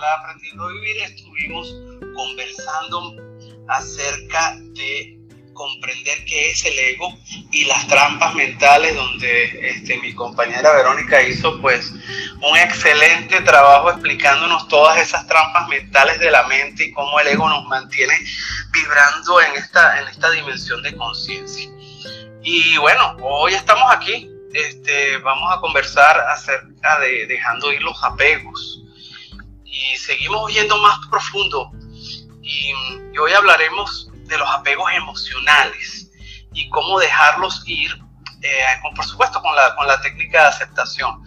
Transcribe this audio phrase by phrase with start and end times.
[0.00, 1.74] canal Aprendiendo a Vivir estuvimos
[2.14, 3.16] conversando
[3.68, 5.18] acerca de
[5.52, 7.12] comprender qué es el ego
[7.50, 14.68] y las trampas mentales donde este, mi compañera Verónica hizo pues un excelente trabajo explicándonos
[14.68, 18.14] todas esas trampas mentales de la mente y cómo el ego nos mantiene
[18.72, 21.70] vibrando en esta, en esta dimensión de conciencia.
[22.42, 28.80] Y bueno, hoy estamos aquí, este, vamos a conversar acerca de dejando ir los apegos
[29.70, 31.70] y seguimos yendo más profundo
[32.42, 32.72] y,
[33.12, 36.10] y hoy hablaremos de los apegos emocionales
[36.52, 37.90] y cómo dejarlos ir,
[38.42, 41.22] eh, por supuesto con la, con la técnica de aceptación,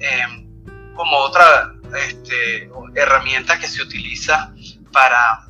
[0.00, 0.46] eh,
[0.94, 4.52] como otra este, herramienta que se utiliza
[4.92, 5.44] para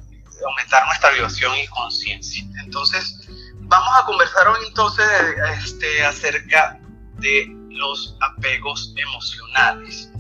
[0.47, 2.45] aumentar nuestra vibración y conciencia.
[2.65, 3.29] Entonces,
[3.61, 5.07] vamos a conversar hoy entonces
[5.65, 6.79] este, acerca
[7.19, 10.11] de los apegos emocionales.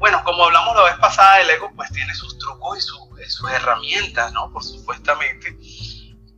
[0.00, 2.80] Bueno, como hablamos la vez pasada, el ego pues tiene sus trucos y
[3.28, 4.50] sus, herramientas, ¿no?
[4.50, 5.54] Por supuestamente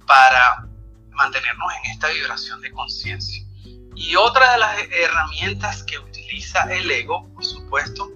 [0.04, 0.66] para
[1.10, 3.44] mantenernos en esta vibración de conciencia.
[3.94, 8.10] Y otra de las herramientas que utiliza el ego, por supuesto,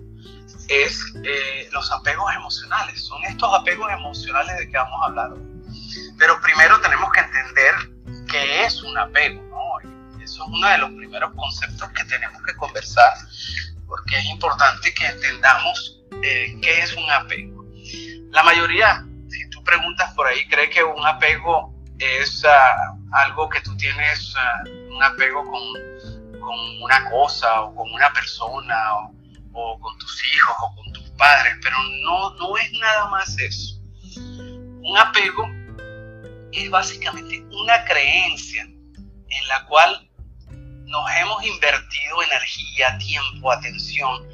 [0.69, 3.07] es eh, los apegos emocionales.
[3.07, 5.47] Son estos apegos emocionales de que vamos a hablar hoy.
[6.19, 7.75] Pero primero tenemos que entender
[8.29, 9.91] qué es un apego, ¿no?
[10.21, 13.15] eso es uno de los primeros conceptos que tenemos que conversar,
[13.87, 17.65] porque es importante que entendamos eh, qué es un apego.
[18.31, 23.61] La mayoría, si tú preguntas por ahí, cree que un apego es ah, algo que
[23.61, 28.77] tú tienes ah, un apego con, con, una cosa o con una persona
[29.53, 33.81] o, con tus hijos o con tus padres, pero no, no es nada más eso.
[34.19, 35.49] Un apego
[36.53, 40.06] es básicamente una creencia en la cual
[40.87, 44.27] nos hemos invertido energía, tiempo, atención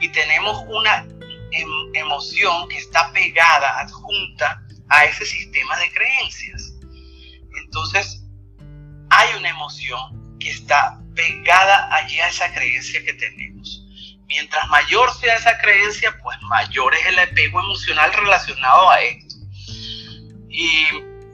[0.00, 1.06] y tenemos una
[1.52, 6.74] em, emoción que está pegada, adjunta a ese sistema de creencias.
[7.64, 8.24] Entonces,
[9.10, 13.84] hay una emoción que está pegada allí a esa creencia que tenemos.
[14.26, 19.34] Mientras mayor sea esa creencia, pues mayor es el apego emocional relacionado a esto.
[20.48, 20.86] Y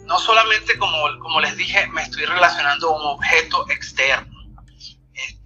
[0.06, 4.36] no solamente, como, como les dije, me estoy relacionando a un objeto externo.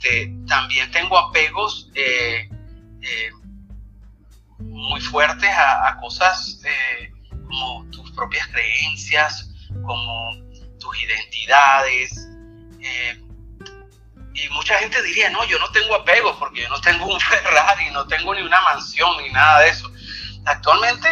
[0.00, 2.48] Este, también tengo apegos eh,
[3.02, 3.30] eh,
[4.58, 7.12] muy fuertes a, cosas eh,
[7.46, 9.50] como tus propias creencias,
[9.82, 10.30] como
[10.78, 12.26] tus identidades.
[14.32, 17.90] Y mucha gente diría, no, yo no tengo apego porque yo no tengo un Ferrari,
[17.90, 19.90] no tengo ni una mansión, ni nada de eso.
[20.46, 21.08] Actualmente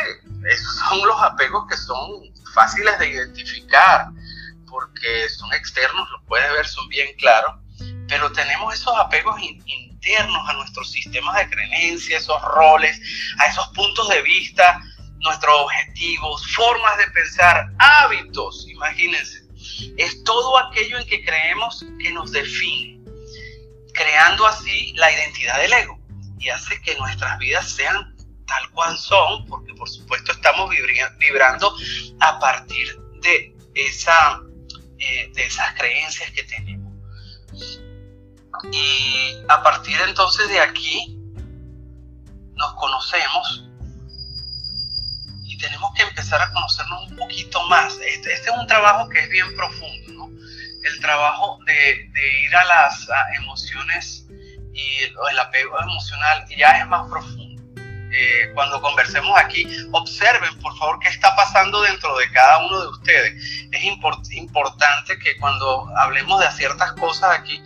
[0.50, 2.22] esos son los apegos que son
[2.55, 4.06] fáciles de identificar
[4.66, 7.55] porque son externos, lo puedes ver, son bien claros,
[8.08, 13.00] pero tenemos esos apegos internos a nuestros sistemas de creencia, esos roles,
[13.38, 14.80] a esos puntos de vista,
[15.20, 19.48] nuestros objetivos, formas de pensar, hábitos, imagínense
[19.96, 23.00] es todo aquello en que creemos que nos define,
[23.92, 25.98] creando así la identidad del ego
[26.38, 28.14] y hace que nuestras vidas sean
[28.46, 30.70] tal cual son, porque por supuesto estamos
[31.19, 31.75] vibrando
[32.20, 34.40] a partir de, esa,
[34.98, 36.88] eh, de esas creencias que tenemos.
[38.72, 41.16] Y a partir entonces de aquí
[42.54, 43.69] nos conocemos
[45.58, 47.94] tenemos que empezar a conocernos un poquito más.
[47.94, 50.30] Este, este, es un trabajo que es bien profundo.
[50.84, 54.26] El trabajo de, de ir a las emociones
[54.72, 57.47] y el apego emocional ya es más profundo.
[58.10, 62.88] Eh, cuando conversemos aquí, observen por favor qué está pasando dentro de cada uno de
[62.88, 63.69] ustedes.
[63.70, 63.84] Es
[64.32, 67.62] importante que cuando hablemos de ciertas cosas aquí,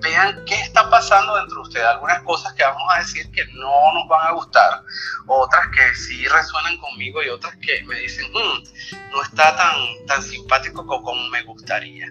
[0.00, 1.86] vean qué está pasando dentro de ustedes.
[1.86, 4.82] Algunas cosas que vamos a decir que no nos van a gustar,
[5.26, 10.22] otras que sí resuenan conmigo y otras que me dicen, mm, no está tan, tan
[10.22, 12.06] simpático como, me gustaría.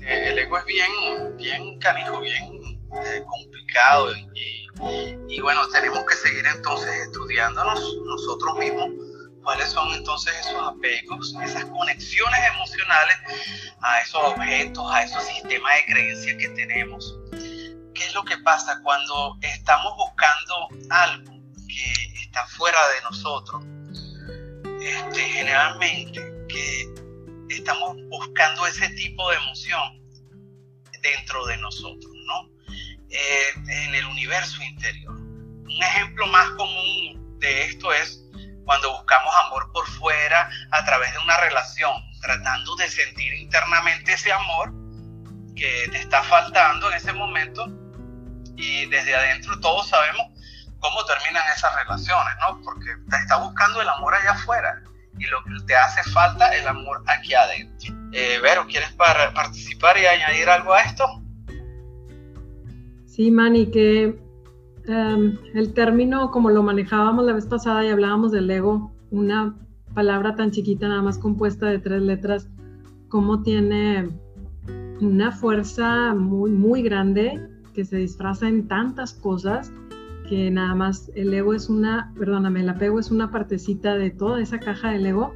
[0.00, 4.65] Eh, el ego es bien, bien canijo, bien eh, complicado y
[5.28, 8.90] y bueno, tenemos que seguir entonces estudiándonos nosotros mismos
[9.46, 13.16] cuáles son entonces esos apegos, esas conexiones emocionales
[13.80, 17.16] a esos objetos, a esos sistemas de creencias que tenemos.
[17.94, 21.32] ¿Qué es lo que pasa cuando estamos buscando algo
[21.68, 23.62] que está fuera de nosotros?
[24.80, 26.92] Este, generalmente que
[27.48, 30.02] estamos buscando ese tipo de emoción
[31.02, 32.15] dentro de nosotros, ¿no?
[33.08, 35.12] Eh, en el universo interior.
[35.12, 38.20] Un ejemplo más común de esto es
[38.64, 44.32] cuando buscamos amor por fuera a través de una relación, tratando de sentir internamente ese
[44.32, 44.72] amor
[45.54, 47.68] que te está faltando en ese momento
[48.56, 50.26] y desde adentro todos sabemos
[50.80, 52.60] cómo terminan esas relaciones, ¿no?
[52.62, 54.82] Porque te está buscando el amor allá afuera
[55.16, 57.94] y lo que te hace falta el amor aquí adentro.
[58.12, 61.22] Eh, Vero, ¿quieres participar y añadir algo a esto?
[63.16, 64.14] Sí, Manny, que
[64.84, 69.56] em, el término, como lo manejábamos la vez pasada y hablábamos del ego, una
[69.94, 72.50] palabra tan chiquita, nada más compuesta de tres letras,
[73.08, 74.10] cómo tiene
[75.00, 77.40] una fuerza muy, muy grande
[77.72, 79.72] que se disfraza en tantas cosas
[80.28, 84.42] que nada más el ego es una, perdóname, el apego es una partecita de toda
[84.42, 85.32] esa caja del ego.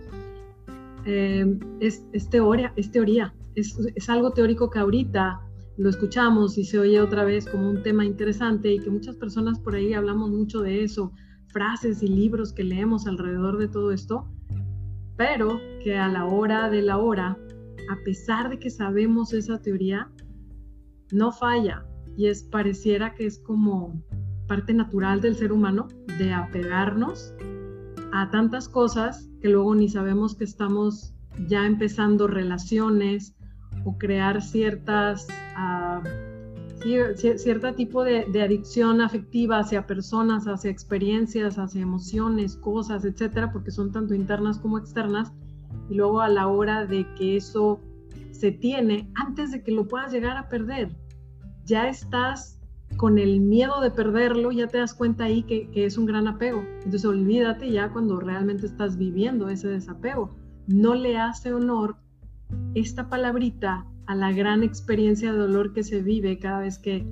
[1.07, 5.41] Eh, es, teoría, es teoría, es, es, algo teórico que ahorita
[5.81, 9.59] lo escuchamos y se oye otra vez como un tema interesante y que muchas personas
[9.59, 11.11] por ahí hablamos mucho de eso,
[11.47, 14.31] frases y libros que leemos alrededor de todo esto,
[15.17, 17.39] pero que a la hora de la hora,
[17.91, 20.11] a pesar de que sabemos esa teoría,
[21.13, 24.05] no falla y es pareciera que es como
[24.49, 25.89] parte natural del ser humano
[26.19, 27.33] de apegarnos
[28.13, 31.15] a tantas cosas que luego ni sabemos que estamos
[31.49, 33.35] ya empezando relaciones
[33.85, 36.07] o crear ciertas, uh,
[37.15, 43.71] cierto tipo de, de, adicción afectiva hacia personas, hacia experiencias, hacia emociones, cosas, etcétera, porque
[43.71, 45.33] son tanto internas como externas.
[45.89, 47.81] Y luego a la hora de que eso
[48.31, 50.97] se tiene, antes de que lo puedas llegar a perder,
[51.65, 52.61] ya estás
[52.97, 56.63] con el miedo de perderlo, ya te das cuenta ahí que, es un gran apego.
[56.79, 60.35] Entonces olvídate ya cuando realmente estás viviendo ese desapego.
[60.67, 61.97] No le hace honor
[62.75, 67.07] esta palabrita a la gran experiencia de dolor que se vive cada vez que,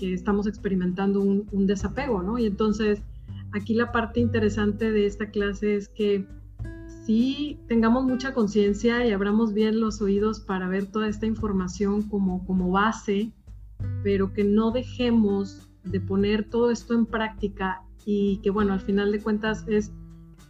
[0.00, 2.38] estamos experimentando un, un, desapego, ¿no?
[2.38, 3.02] Y entonces
[3.52, 6.24] aquí la parte interesante de esta clase es que
[7.04, 12.46] sí tengamos mucha conciencia y abramos bien los oídos para ver toda esta información como,
[12.46, 13.32] como base
[14.02, 19.12] pero que no dejemos de poner todo esto en práctica y que, bueno, al final
[19.12, 19.92] de cuentas es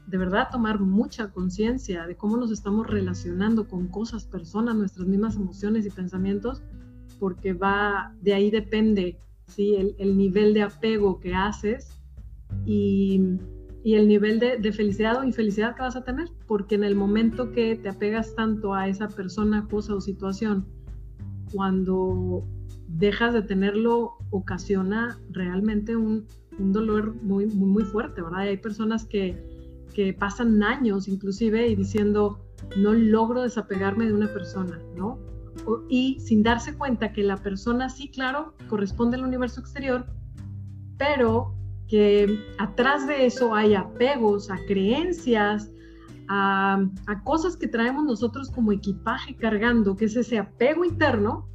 [0.08, 5.37] de verdad tomar mucha conciencia de cómo nos estamos relacionando con cosas, personas, nuestras mismas
[5.37, 6.62] emociones y pensamientos,
[7.19, 9.94] porque va, de ahí depende, ¿sí?
[9.99, 12.00] El, nivel de apego que haces
[12.64, 13.38] y,
[13.84, 17.76] el nivel de, felicidad o infelicidad que vas a tener, porque en el momento que
[17.76, 20.66] te apegas tanto a esa persona, cosa o situación,
[21.52, 22.46] cuando
[22.87, 26.26] dejas de tenerlo ocasiona realmente un,
[26.58, 28.40] dolor muy, muy, fuerte, ¿verdad?
[28.40, 29.57] hay personas que,
[30.19, 32.39] pasan años inclusive y diciendo,
[32.77, 35.19] no logro desapegarme de una persona, ¿no?
[35.89, 40.06] y sin darse cuenta que la persona sí, claro, corresponde al universo exterior,
[40.97, 41.55] pero
[41.89, 45.71] que atrás de eso hay apegos a creencias,
[46.29, 51.49] a, a, cosas que traemos nosotros como equipaje cargando, que es ese apego interno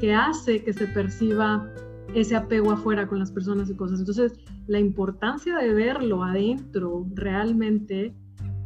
[0.00, 1.68] que hace que se perciba
[2.14, 4.00] ese apego afuera con las personas y cosas.
[4.00, 4.32] Entonces,
[4.68, 8.14] la importancia de verlo adentro realmente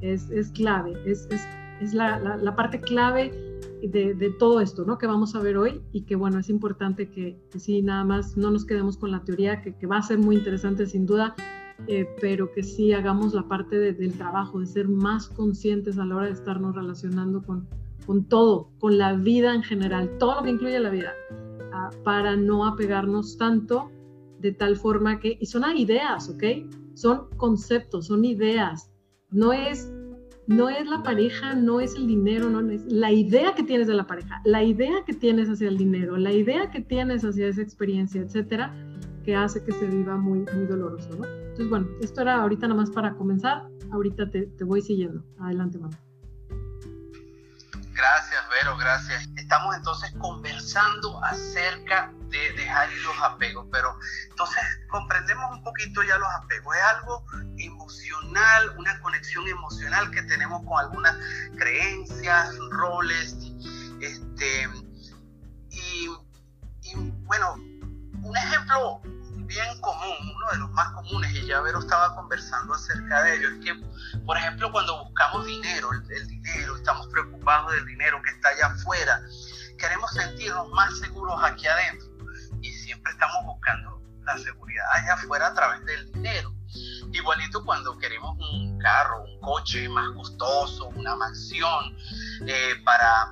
[0.00, 1.46] es, es clave, es, es,
[1.81, 3.31] es la, la, parte clave
[3.82, 4.99] de, de, todo esto, ¿no?
[4.99, 8.37] Que vamos a ver hoy y que, bueno, es importante que, que sí, nada más
[8.37, 11.37] no nos quedemos con la teoría, que, que va a ser muy interesante sin duda,
[11.87, 16.16] eh, pero que sí hagamos la parte del trabajo, de ser más conscientes a la
[16.16, 17.69] hora de estarnos relacionando con,
[18.06, 21.12] con todo, con la vida en general, todo lo que incluye la vida,
[21.72, 23.88] ah, para no apegarnos tanto
[24.42, 26.42] de tal forma que, y son ideas, ¿ok?
[26.94, 28.90] Son conceptos, son ideas,
[29.30, 29.90] no es,
[30.49, 33.94] no es la pareja, no es el dinero, no es la idea que tienes de
[33.94, 37.62] la pareja, la idea que tienes hacia el dinero, la idea que tienes hacia esa
[37.62, 38.75] experiencia, etcétera,
[39.25, 41.25] que hace que se viva muy, muy doloroso, ¿no?
[41.25, 45.22] Entonces, bueno, esto era ahorita nada más para comenzar, ahorita te, te voy siguiendo.
[45.38, 45.96] Adelante, mamá.
[48.02, 49.28] Gracias, Vero, gracias.
[49.37, 53.97] Estamos entonces conversando acerca de dejar los apegos, pero
[54.28, 56.75] entonces comprendemos un poquito ya los apegos.
[56.75, 57.25] Es algo
[57.59, 61.16] emocional, una conexión emocional que tenemos con algunas
[61.56, 63.37] creencias, roles,
[64.00, 64.68] este,
[65.71, 66.09] y,
[66.82, 69.00] y bueno, un ejemplo
[70.73, 73.75] más comunes, y ya Vero estaba conversando acerca de ello, es que,
[74.25, 79.23] por ejemplo, cuando buscamos dinero, el, dinero, estamos preocupados del dinero que está allá afuera,
[79.79, 82.09] queremos sentirnos más seguros aquí adentro
[82.61, 86.55] y siempre estamos buscando la seguridad allá afuera a través del dinero.
[87.12, 91.97] Igualito cuando queremos un carro, un coche más costoso, una mansión,
[92.47, 93.31] eh, para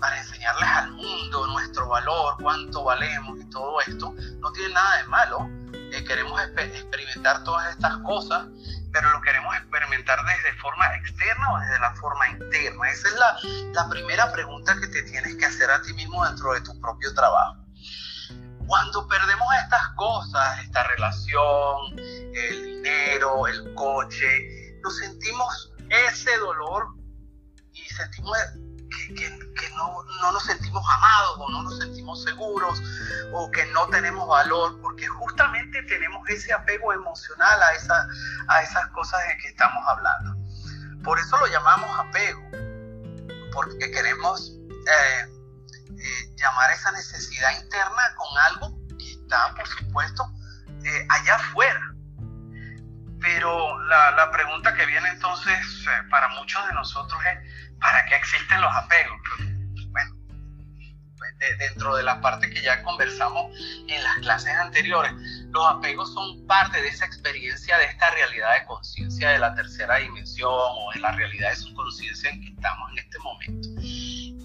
[0.00, 5.04] para enseñarles al mundo nuestro valor, cuánto valemos y todo esto, no tiene nada de
[5.04, 5.57] malo.
[5.92, 8.46] Eh, queremos experimentar todas estas cosas,
[8.92, 12.90] pero lo queremos experimentar desde forma externa o desde la forma interna.
[12.90, 13.36] Esa es la,
[13.72, 17.12] la primera pregunta que te tienes que hacer a ti mismo dentro de tu propio
[17.14, 17.56] trabajo.
[18.66, 26.88] Cuando perdemos estas cosas, esta relación, el dinero, el coche, nos sentimos ese dolor
[27.72, 28.36] y sentimos
[28.88, 32.82] que, no, nos sentimos amados o no nos sentimos seguros
[33.32, 38.08] o que no tenemos valor porque justamente tenemos ese apego emocional a, esa,
[38.48, 40.36] a esas cosas de que estamos hablando.
[41.02, 42.42] Por eso lo llamamos apego,
[43.52, 45.28] porque queremos eh,
[45.98, 50.24] eh, llamar esa necesidad interna con algo que está, por supuesto,
[50.84, 51.94] eh, allá afuera.
[53.20, 55.58] Pero la, la, pregunta que viene entonces
[56.10, 59.18] para muchos de nosotros es, ¿para qué existen los apegos?
[59.90, 60.14] Bueno,
[61.58, 63.52] dentro de la parte que ya conversamos
[63.88, 65.12] en las clases anteriores,
[65.50, 69.96] los apegos son parte de esa experiencia, de esta realidad de conciencia de la tercera
[69.96, 73.68] dimensión o de la realidad de su conciencia en que estamos en este momento.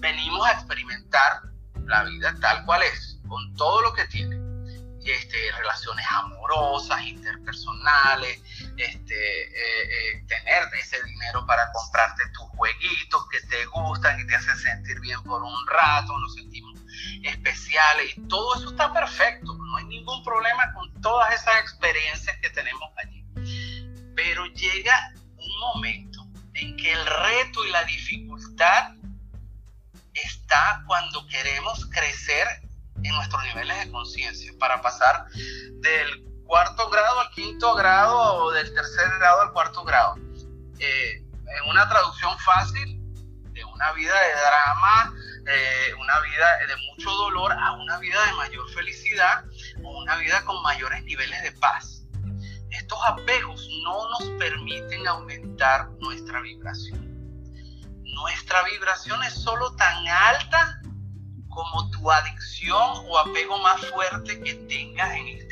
[0.00, 1.42] Venimos a experimentar
[1.86, 4.36] la vida tal cual es, con todo lo que tiene.
[5.04, 8.40] Este, relaciones amorosas, interpersonales,
[8.76, 14.34] este, eh, eh, tener ese dinero para comprarte tus jueguitos que te gustan y te
[14.34, 16.80] hacen sentir bien por un rato, nos sentimos
[17.22, 22.50] especiales y todo eso está perfecto, no hay ningún problema con todas esas experiencias que
[22.50, 23.24] tenemos allí.
[24.14, 28.94] Pero llega un momento en que el reto y la dificultad
[30.14, 32.46] está cuando queremos crecer
[33.02, 35.26] en nuestros niveles de conciencia para pasar
[35.80, 40.14] del cuarto grado al quinto grado o del tercer grado al cuarto grado.
[40.78, 42.96] Eh, en una traducción fácil
[43.50, 45.14] de una vida de drama,
[45.48, 49.42] eh, una vida de mucho dolor a una vida de mayor felicidad
[49.82, 52.04] o una vida con mayores niveles de paz.
[52.70, 57.02] Estos apegos no nos permiten aumentar nuestra vibración.
[58.04, 60.80] Nuestra vibración es solo tan alta
[61.48, 65.43] como tu adicción o apego más fuerte que tengas en.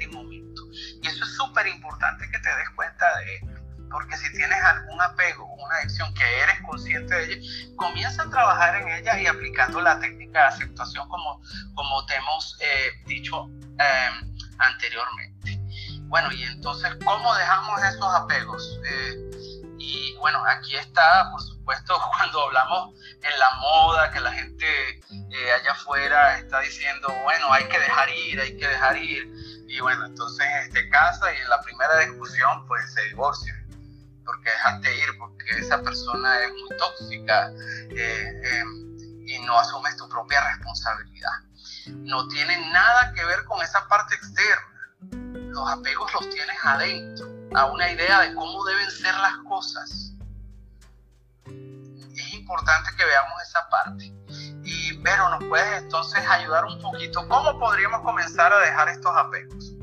[1.03, 3.63] Y eso es súper importante que te des cuenta de esto.
[3.91, 8.77] Porque si tienes algún apego, una adicción que eres consciente de ella, comienza a trabajar
[8.77, 11.43] en ella y aplicando la técnica de aceptación como,
[11.75, 15.61] como te hemos eh, dicho em, anteriormente.
[16.05, 18.81] Bueno, y entonces, ¿cómo dejamos esos apegos?
[18.89, 19.31] Eh,
[19.79, 24.67] y bueno, aquí está, por supuesto, cuando hablamos en la moda, que la gente
[25.31, 29.33] eh, allá afuera está diciendo, bueno, hay que dejar ir, hay que dejar ir.
[29.69, 33.59] Y bueno, entonces este casa y en la primera discusión pues se divorcia
[34.25, 37.51] porque dejaste ir, porque esa persona es muy tóxica
[37.91, 38.65] eh, eh,
[39.27, 41.31] y no asumes tu propia responsabilidad.
[41.89, 45.51] No tiene nada que ver con esa parte externa.
[45.51, 50.12] Los apegos los tienes adentro, a una idea de cómo deben ser las cosas.
[52.53, 54.15] Importante que veamos esa parte.
[54.63, 57.27] Y Vero, ¿nos puedes entonces ayudar un poquito?
[57.27, 59.75] ¿Cómo podríamos comenzar a dejar estos apegos?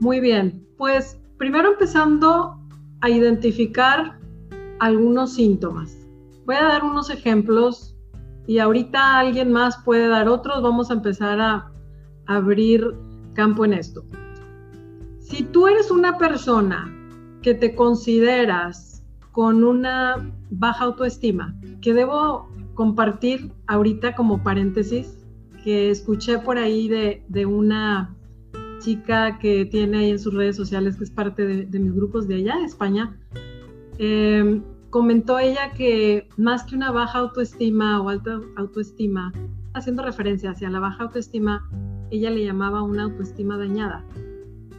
[0.00, 2.58] Muy bien, pues primero empezando
[3.00, 4.18] a identificar
[4.80, 5.96] algunos síntomas.
[6.46, 7.96] Voy a dar unos ejemplos
[8.48, 10.64] y ahorita alguien más puede dar otros.
[10.64, 11.70] Vamos a empezar a
[12.26, 12.84] abrir
[13.34, 14.04] campo en esto.
[15.20, 16.92] Si tú eres una persona
[17.40, 18.91] que te consideras
[19.32, 25.18] con una baja autoestima, que debo compartir ahorita como paréntesis,
[25.64, 28.14] que escuché por ahí de, de una
[28.82, 32.36] chica que tiene ahí en sus redes sociales, que es parte de, mis grupos de
[32.36, 33.16] allá, de España,
[33.98, 39.32] em, comentó ella que más que una baja autoestima o alta autoestima,
[39.74, 41.68] haciendo referencia hacia la baja autoestima,
[42.10, 44.04] ella le llamaba una autoestima dañada.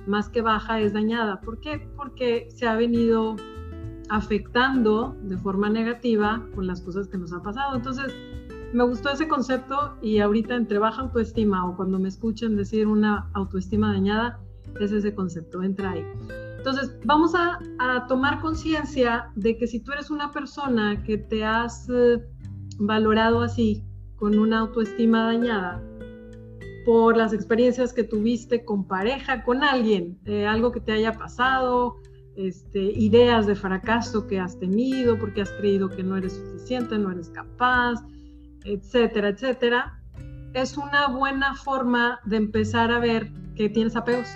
[0.05, 1.39] Más que baja es dañada.
[1.39, 1.87] ¿Por qué?
[1.95, 3.37] Porque se ha venido
[4.09, 7.75] afectando de forma negativa con las cosas que nos han pasado.
[7.75, 8.13] Entonces,
[8.73, 13.29] me gustó ese concepto y ahorita entre baja autoestima o cuando me escuchen decir una
[13.33, 14.39] autoestima dañada,
[14.79, 16.05] es ese concepto, entra ahí.
[16.57, 17.59] Entonces, vamos a,
[18.07, 22.23] tomar conciencia de que si tú eres una persona que te has eh,
[22.79, 23.83] valorado así,
[24.15, 25.83] con una autoestima dañada,
[26.85, 31.97] por las experiencias que tuviste con pareja, con alguien, eh, algo que te haya pasado,
[32.35, 37.11] este, ideas de fracaso que has tenido porque has creído que no eres suficiente, no
[37.11, 38.03] eres capaz,
[38.65, 39.99] etcétera, etcétera,
[40.53, 44.27] es una buena forma de empezar a ver que tienes apegos.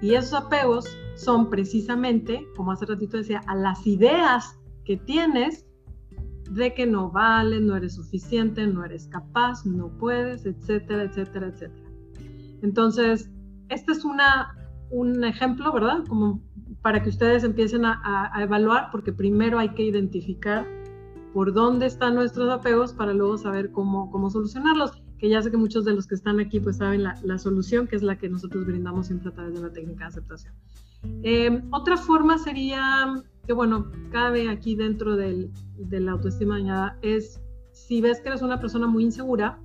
[0.00, 5.66] Y esos apegos son precisamente, como hace ratito decía, a las ideas que tienes
[6.50, 11.90] de que no vales, no eres suficiente, no eres capaz, no puedes, etcétera, etcétera, etcétera.
[12.62, 13.30] Entonces,
[13.68, 14.54] este es una,
[14.90, 16.04] un ejemplo, ¿verdad?
[16.06, 16.42] Como
[16.84, 20.66] para que ustedes empiecen a evaluar, porque primero hay que identificar
[21.34, 25.02] por dónde están nuestros apegos para luego saber cómo, cómo solucionarlos.
[25.18, 27.96] que ya sé que muchos de los que están aquí pues saben la, solución, que
[27.96, 30.54] es la que nosotros brindamos siempre a través de la técnica de aceptación.
[31.22, 37.40] Eh, otra forma sería que, bueno, cabe aquí dentro del, de la autoestima dañada es
[37.72, 39.58] si ves que eres una persona muy insegura,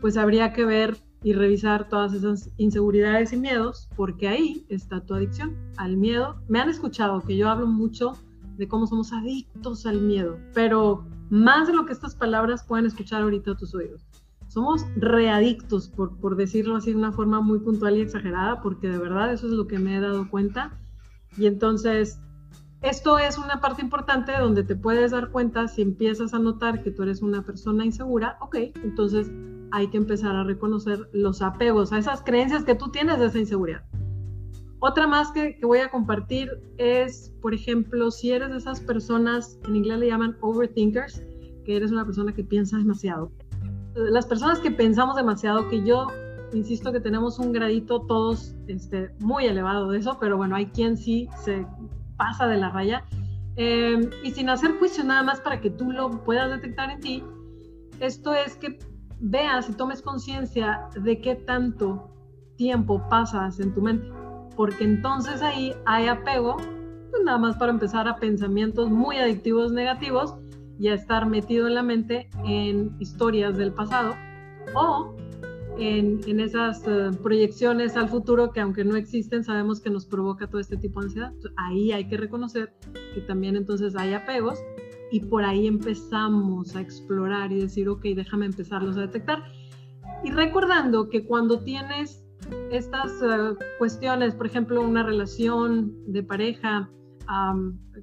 [0.00, 5.14] pues habría que ver y revisar todas esas inseguridades y miedos, porque ahí está tu
[5.14, 6.36] adicción al miedo.
[6.48, 8.14] Me han escuchado que yo hablo mucho
[8.56, 13.22] de cómo somos adictos al miedo, pero más de lo que estas palabras pueden escuchar
[13.22, 14.04] ahorita tus oídos.
[14.48, 18.98] Somos readictos, por, por decirlo así de una forma muy puntual y exagerada, porque de
[18.98, 20.78] verdad eso es lo que me he dado cuenta.
[21.38, 22.20] Y entonces,
[22.82, 26.90] esto es una parte importante donde te puedes dar cuenta si empiezas a notar que
[26.90, 29.30] tú eres una persona insegura, ok, entonces
[29.72, 33.38] hay que empezar a reconocer los apegos a esas creencias que tú tienes de esa
[33.38, 33.82] inseguridad.
[34.80, 39.76] Otra más que, voy a compartir es, por ejemplo, si eres de esas personas, en
[39.76, 41.22] inglés le llaman overthinkers,
[41.64, 43.32] que eres una persona que piensa demasiado.
[43.94, 46.08] Las personas que pensamos demasiado, que yo
[46.52, 50.96] insisto que tenemos un gradito todos este, muy elevado de eso, pero bueno, hay quien
[50.96, 51.66] sí se
[52.16, 53.04] pasa de la raya.
[53.56, 57.24] Eh, y sin hacer juicio nada más para que tú lo puedas detectar en ti,
[58.00, 58.78] esto es que
[59.22, 62.10] veas y tomes conciencia de qué tanto
[62.56, 64.08] tiempo pasas en tu mente,
[64.56, 70.34] porque entonces ahí hay apego, pues nada más para empezar a pensamientos muy adictivos negativos
[70.78, 74.14] y a estar metido en la mente en historias del pasado
[74.74, 75.14] o
[75.78, 80.48] en, en esas eh, proyecciones al futuro que aunque no existen sabemos que nos provoca
[80.48, 81.32] todo este tipo de ansiedad.
[81.56, 82.74] Ahí hay que reconocer
[83.14, 84.58] que también entonces hay apegos
[85.12, 89.44] y por ahí empezamos a explorar y decir, ok, déjame empezarlos a detectar.
[90.24, 92.24] Y recordando que cuando tienes
[92.70, 96.90] estas eh, cuestiones, por ejemplo, una relación de pareja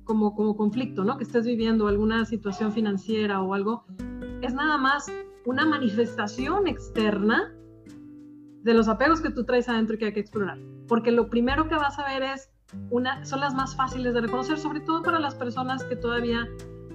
[0.05, 1.17] como, como conflicto, ¿no?
[1.17, 3.85] Que estés viviendo alguna situación financiera o algo,
[4.41, 5.11] es nada más
[5.45, 7.53] una manifestación externa
[8.63, 10.59] de los apegos que tú traes adentro y que hay que explorar.
[10.87, 12.51] Porque lo primero que vas a ver es,
[12.91, 16.47] una, son las más fáciles de reconocer, sobre todo para las personas que todavía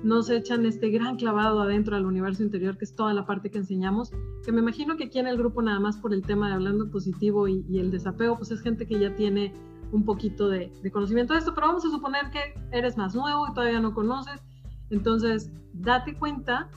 [0.05, 3.57] nos echan este gran clavado adentro del universo interior, que es toda la parte que
[3.57, 4.13] enseñamos,
[4.45, 6.91] que me imagino que aquí en el grupo nada más por el tema de hablando
[6.91, 9.55] positivo y, el desapego, pues es gente que ya tiene
[9.93, 13.55] un poquito de, conocimiento de esto, pero vamos a suponer que eres más nuevo y
[13.55, 14.43] todavía no conoces,
[14.91, 16.69] entonces date cuenta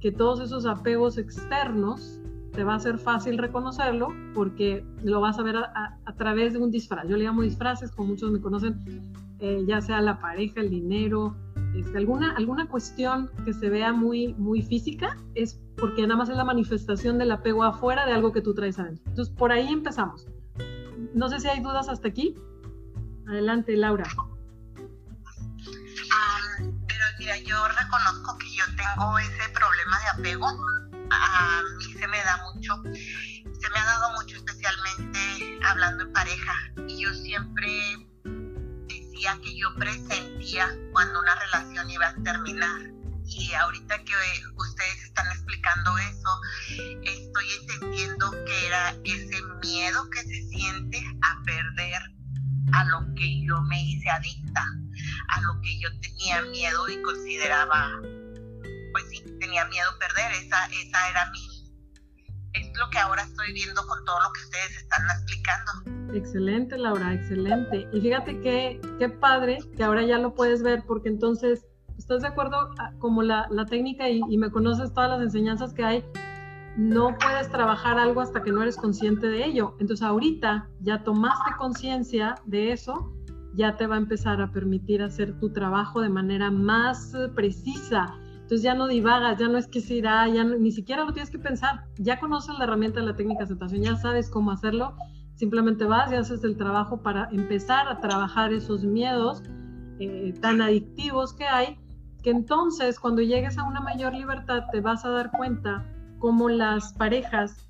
[0.00, 2.20] que todos esos apegos externos
[2.52, 6.70] te va a ser fácil reconocerlo porque lo vas a ver a, través de un
[6.70, 7.08] disfraz.
[7.08, 8.80] Yo le llamo disfraces, como muchos me conocen,
[9.40, 11.34] eh, ya sea la pareja, el dinero,
[11.94, 16.44] alguna, alguna cuestión que se vea muy, muy física es porque nada más es la
[16.44, 19.04] manifestación del apego afuera de algo que tú traes adentro.
[19.06, 20.26] Entonces, por ahí empezamos.
[21.14, 22.34] No sé si hay dudas hasta aquí.
[23.28, 24.04] Adelante, Laura.
[26.86, 30.46] pero mira, yo reconozco que yo tengo ese problema de apego.
[31.10, 35.18] A mí se me da mucho, se me ha dado mucho especialmente
[35.64, 36.52] hablando en pareja.
[36.88, 37.96] Y yo siempre
[39.16, 42.82] que yo presentía cuando una relación iba a terminar.
[43.24, 44.12] Y ahorita que
[44.54, 46.40] ustedes están explicando eso,
[47.02, 52.02] estoy entendiendo que era ese miedo que se siente a perder
[52.72, 54.64] a lo que yo me hice adicta,
[55.28, 57.90] a lo que yo tenía miedo y consideraba,
[58.92, 61.72] pues sí, tenía miedo perder, esa, esa era mi,
[62.52, 65.95] es lo que ahora estoy viendo con todo lo que ustedes están explicando.
[66.16, 67.86] Excelente, Laura, excelente.
[67.92, 71.66] Y fíjate que qué padre que ahora ya lo puedes ver, porque entonces,
[71.98, 72.56] ¿estás de acuerdo?
[72.78, 76.04] Ah, como la, la técnica y, y, me conoces todas las enseñanzas que hay,
[76.78, 79.76] no puedes trabajar algo hasta que no eres consciente de ello.
[79.78, 83.12] Entonces, ahorita ya tomaste conciencia de eso,
[83.54, 88.06] ya te va a empezar a permitir hacer tu trabajo de manera más precisa.
[88.36, 91.30] Entonces ya no divagas, ya no es que se irá, ya ni siquiera lo tienes
[91.30, 91.84] que pensar.
[91.98, 94.94] Ya conoces la herramienta de la técnica de aceptación, ya sabes cómo hacerlo
[95.36, 99.42] Simplemente vas y haces el trabajo para empezar a trabajar esos miedos
[99.98, 101.78] eh, tan adictivos que hay,
[102.22, 105.86] que entonces cuando llegues a una mayor libertad te vas a dar cuenta
[106.18, 107.68] cómo las parejas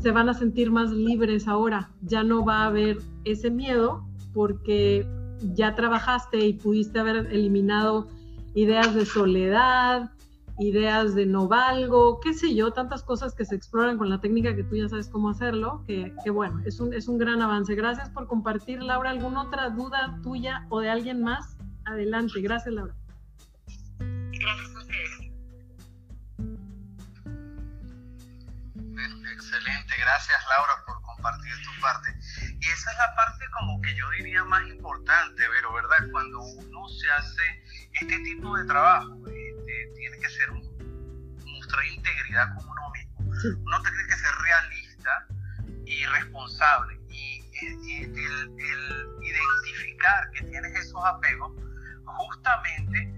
[0.00, 1.90] se van a sentir más libres ahora.
[2.02, 5.06] Ya no va a haber ese miedo porque
[5.54, 8.08] ya trabajaste y pudiste haber eliminado
[8.54, 10.10] ideas de soledad,
[10.58, 14.54] ideas de no valgo, qué sé yo, tantas cosas que se exploran con la técnica
[14.54, 17.74] que tú ya sabes cómo hacerlo, que, bueno, es un, es un gran avance.
[17.74, 19.10] Gracias por compartir, Laura.
[19.10, 21.56] ¿Alguna otra duda tuya o de alguien más?
[21.84, 22.94] Adelante, gracias, Laura.
[23.98, 24.78] Gracias
[29.32, 32.08] Excelente, gracias Laura por compartir tu parte.
[32.60, 36.10] Y esa es la parte como que yo diría más importante, pero ¿verdad?
[36.10, 37.42] Cuando uno se hace
[38.00, 39.16] este tipo de trabajo,
[39.94, 40.50] tiene que ser
[41.46, 43.58] mostrar integridad con uno mismo.
[43.64, 45.26] Uno tiene que ser realista
[45.86, 46.98] y responsable.
[47.10, 48.48] Y, el,
[49.20, 51.52] identificar que tienes esos apegos,
[52.04, 53.12] justamente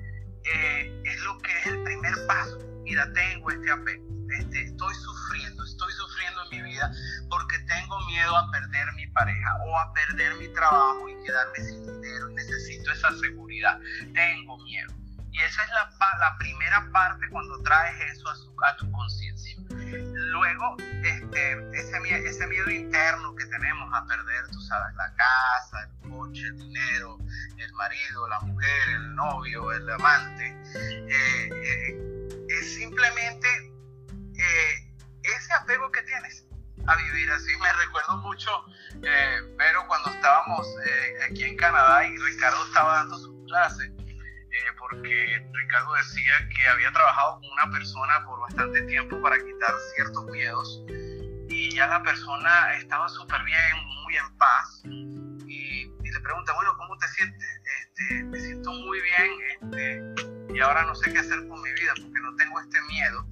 [0.44, 2.59] eh, es lo que es el primer paso.
[2.85, 4.04] Mira, tengo este apego,
[4.38, 6.90] este, estoy sufriendo, estoy sufriendo en mi vida
[7.28, 11.87] porque tengo miedo a perder mi pareja o a perder mi trabajo y quedarme sin
[11.87, 13.78] dinero y necesito esa seguridad.
[14.14, 14.92] Tengo miedo.
[15.32, 19.56] Y esa es la, la primera parte cuando traes eso a, a tu conciencia.
[19.70, 26.10] Luego, este, ese, ese miedo interno que tenemos a perder, tú sabes, la casa, el
[26.10, 27.18] coche, el dinero,
[27.56, 33.48] el marido, la mujer, el novio, el amante, eh, eh, es simplemente
[34.38, 36.46] eh, ese apego que tienes
[36.86, 37.50] a vivir así.
[37.60, 38.50] Me recuerdo mucho,
[39.58, 40.66] pero cuando estábamos
[41.28, 43.92] aquí en Canadá y Ricardo estaba dando su clase,
[44.52, 49.72] eh, porque Ricardo decía que había trabajado con una persona por bastante tiempo para quitar
[49.94, 50.84] ciertos miedos
[51.48, 56.98] y ya la persona estaba súper bien, muy en paz y, le pregunta, bueno, ¿cómo
[56.98, 57.48] te sientes?
[57.80, 61.92] Este, me siento muy bien este, y ahora no sé qué hacer con mi vida
[62.02, 63.26] porque no tengo este miedo.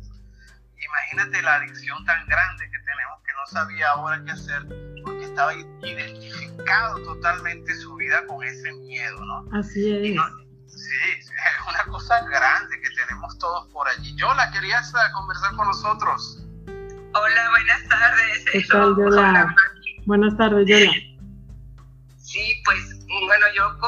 [0.80, 4.62] Imagínate la adicción tan grande que tenemos que no sabía ahora qué hacer
[5.02, 9.58] porque estaba identificado totalmente su vida con ese miedo, ¿no?
[9.58, 10.47] Así es.
[10.68, 11.30] Sí, es
[11.68, 14.14] una cosa grande que tenemos todos por allí.
[14.16, 16.44] Yola, ¿querías eh, conversar con nosotros?
[16.66, 18.44] Hola, buenas tardes.
[18.52, 19.54] ¿Qué tal, Yola?
[20.06, 20.92] Buenas tardes, Yola.
[22.18, 23.78] Sí, pues bueno, yo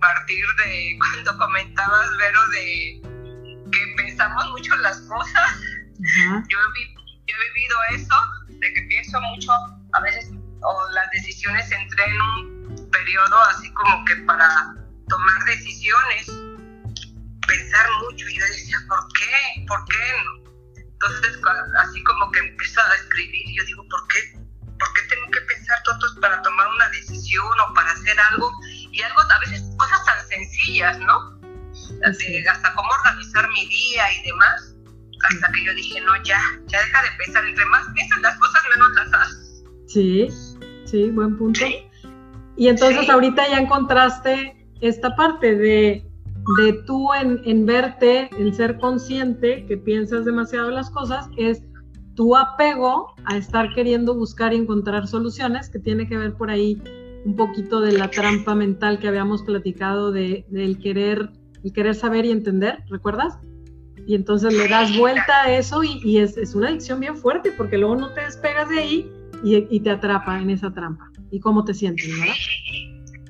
[0.00, 3.00] partir de cuando comentabas, Vero, de
[3.70, 5.60] que pensamos mucho las cosas,
[5.98, 6.94] yo, he,
[7.26, 8.14] yo he vivido eso,
[8.48, 10.30] de que pienso mucho, a veces,
[10.62, 14.74] o las decisiones entré en un periodo así como que para
[15.08, 16.26] tomar decisiones,
[17.46, 18.28] pensar mucho.
[18.28, 19.66] Y yo decía, ¿por qué?
[19.66, 20.80] ¿Por qué?
[20.80, 21.38] Entonces,
[21.78, 24.38] así como que empiezo a escribir, yo digo, ¿por qué?
[24.78, 28.50] ¿Por qué tengo que pensar todo para tomar una decisión o para hacer algo?
[28.92, 31.36] Y algo, a veces, cosas tan sencillas, ¿no?
[32.50, 34.74] hasta cómo organizar mi día y demás.
[35.30, 37.44] Hasta que yo dije, no, ya, ya deja de pensar.
[37.44, 39.64] Entre más piensas las cosas, menos las haces.
[39.86, 40.28] Sí,
[40.84, 41.60] sí, buen punto.
[42.56, 46.04] Y entonces ahorita ya encontraste esta parte de,
[46.62, 51.62] de tú en, en, verte, en ser consciente que piensas demasiado las cosas, es
[52.14, 56.80] tu apego a estar queriendo buscar y encontrar soluciones, que tiene que ver por ahí
[57.24, 61.30] un poquito de la trampa mental que habíamos platicado de, del querer,
[61.62, 63.38] el querer saber y entender, ¿recuerdas?
[64.06, 67.52] Y entonces le das vuelta a eso y, y es, es, una adicción bien fuerte
[67.56, 69.12] porque luego no te despegas de ahí
[69.42, 71.10] y, y te atrapa en esa trampa.
[71.32, 72.34] ¿Y cómo te sientes, verdad?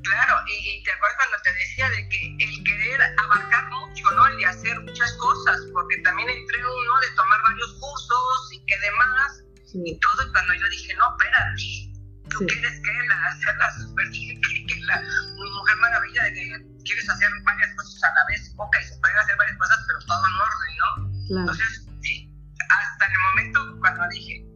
[0.07, 4.27] Claro, y, te acuerdas cuando te decía de que el querer abarcar mucho, ¿no?
[4.27, 8.79] El de hacer muchas cosas, porque también entré uno de tomar varios cursos y que
[8.79, 9.43] demás,
[9.75, 11.93] y todo, y cuando yo dije, no, espérate,
[12.31, 15.03] tú quieres que la, hacerla súper que, que la
[15.35, 19.37] mujer maravilla de que quieres hacer varias cosas a la vez, ok, se pueden hacer
[19.37, 21.27] varias cosas, pero todo en orden, ¿no?
[21.27, 21.41] Claro.
[21.41, 22.31] Entonces, sí,
[22.63, 24.47] hasta en el momento cuando dije,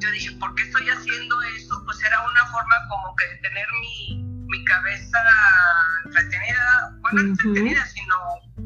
[0.00, 1.77] yo dije, ¿por qué estoy haciendo eso?
[1.98, 5.18] Pues era una forma como que de tener mi, mi cabeza
[6.04, 8.14] entretenida, bueno, no entretenida, sino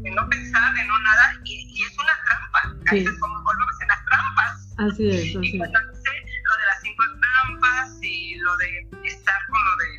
[0.05, 2.99] en no pensar, en no nada, y, y es una trampa, sí.
[2.99, 4.75] es como volvemos en las trampas.
[4.81, 6.11] Así es, así y cuando hice
[6.45, 9.97] lo de las cinco trampas y lo de estar con lo de,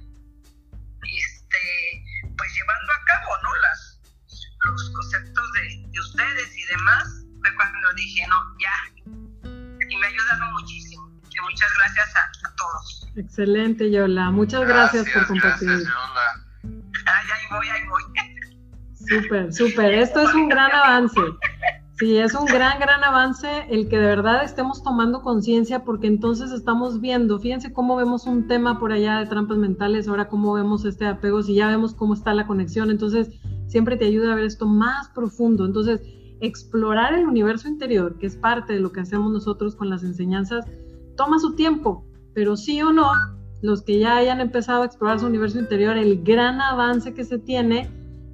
[1.17, 2.03] este,
[2.37, 3.55] pues llevando a cabo, ¿no?
[3.55, 3.99] Las,
[4.63, 8.75] los conceptos de, de ustedes y demás, fue cuando dije, no, ya,
[9.89, 13.07] y me ha ayudado muchísimo muchas gracias a, todos.
[13.15, 14.31] Excelente, Yola.
[14.31, 15.67] Muchas gracias, por compartir.
[15.67, 16.73] Gracias, Yola.
[17.05, 18.03] Ay, ahí voy, ahí voy.
[19.21, 19.93] Súper, súper.
[19.93, 21.19] Esto es un gran avance.
[21.97, 26.51] Sí, es un gran, gran avance el que de verdad estemos tomando conciencia porque entonces
[26.51, 30.85] estamos viendo, fíjense cómo vemos un tema por allá de trampas mentales, ahora cómo vemos
[30.85, 33.29] este apego, si ya vemos cómo está la conexión, entonces
[33.67, 35.65] siempre te ayuda a ver esto más profundo.
[35.65, 36.01] Entonces,
[36.41, 40.65] explorar el universo interior, que es parte de lo que hacemos nosotros con las enseñanzas,
[41.15, 43.09] toma su tiempo, pero sí o no,
[43.61, 47.39] los que ya hayan empezado a explorar su universo interior, el gran avance que se
[47.39, 47.89] tiene,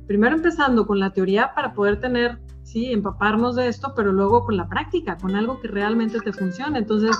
[0.08, 4.58] primero empezando con la teoría para poder tener, sí, empaparnos de esto, pero luego con
[4.58, 6.80] la práctica, con algo que realmente te funcione.
[6.80, 7.16] Entonces,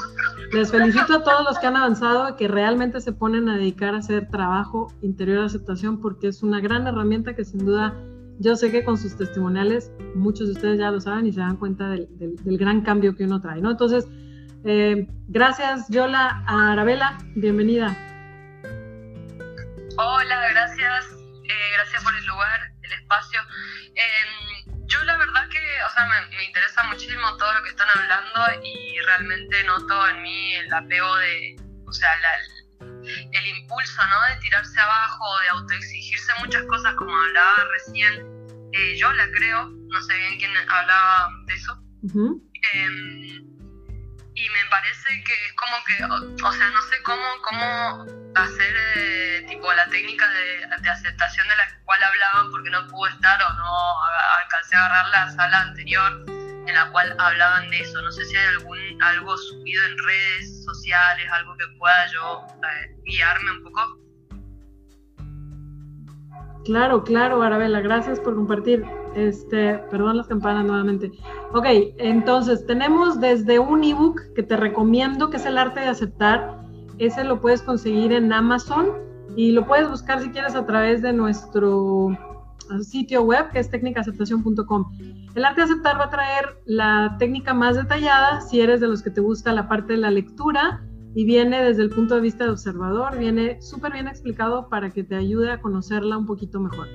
[0.54, 4.00] les felicito a todos los que han avanzado que realmente se ponen a dedicar a
[4.00, 7.96] hacer trabajo interior de aceptación, porque es una gran herramienta que sin duda
[8.40, 11.58] yo sé que con sus testimoniales muchos de ustedes ya lo saben y se dan
[11.58, 13.70] cuenta del, del, del gran cambio que uno trae, ¿no?
[13.70, 14.08] Entonces,
[14.66, 17.96] eh, gracias, Yola Arabela, bienvenida.
[19.98, 21.06] Hola, gracias,
[21.44, 23.40] eh, gracias por el lugar, el espacio.
[23.96, 27.88] Eh, yo la verdad que, o sea, me, me, interesa muchísimo todo lo que están
[27.96, 32.30] hablando y realmente noto en mí el apego de, o sea, la,
[32.82, 34.36] el impulso, ¿no?
[34.36, 38.26] De tirarse abajo, de autoexigirse muchas cosas como hablaba recién.
[38.72, 41.84] Eh, yo la creo, no sé bien quién hablaba de eso.
[44.40, 49.46] Y me parece que es como que, o, sea, no sé cómo, cómo hacer eh,
[49.50, 53.54] tipo la técnica de, de, aceptación de la cual hablaban porque no pude estar o
[53.54, 54.04] no
[54.42, 58.02] alcancé a agarrar la sala anterior en la cual hablaban de eso.
[58.02, 62.96] No sé si hay algún algo subido en redes sociales, algo que pueda yo eh,
[63.04, 64.00] guiarme un poco.
[66.66, 68.84] Claro, claro, Arabella, gracias por compartir.
[69.16, 71.12] Este, perdón las campanas nuevamente.
[71.54, 71.66] Ok,
[71.98, 76.60] entonces tenemos desde un ebook que te recomiendo, que es el arte de aceptar.
[77.00, 78.90] Ese lo puedes conseguir en Amazon
[79.36, 82.10] y lo puedes buscar si quieres a través de nuestro
[82.82, 84.92] sitio web que es técnicaceptación.com.
[85.34, 89.02] El arte de aceptar va a traer la técnica más detallada si eres de los
[89.02, 90.82] que te gusta la parte de la lectura
[91.16, 95.04] y viene desde el punto de vista de observador, viene súper bien explicado para que
[95.04, 96.88] te ayude a conocerla un poquito mejor.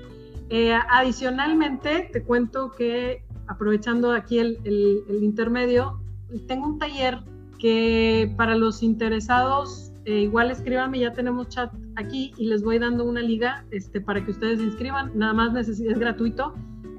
[0.51, 6.01] Eh, adicionalmente, te cuento que aprovechando aquí el, el, el, intermedio,
[6.47, 7.19] tengo un taller
[7.59, 13.05] que para los interesados, eh, igual escríbanme, ya tenemos chat aquí y les voy dando
[13.05, 16.55] una liga este, para que ustedes se inscriban, nada más es gratuito,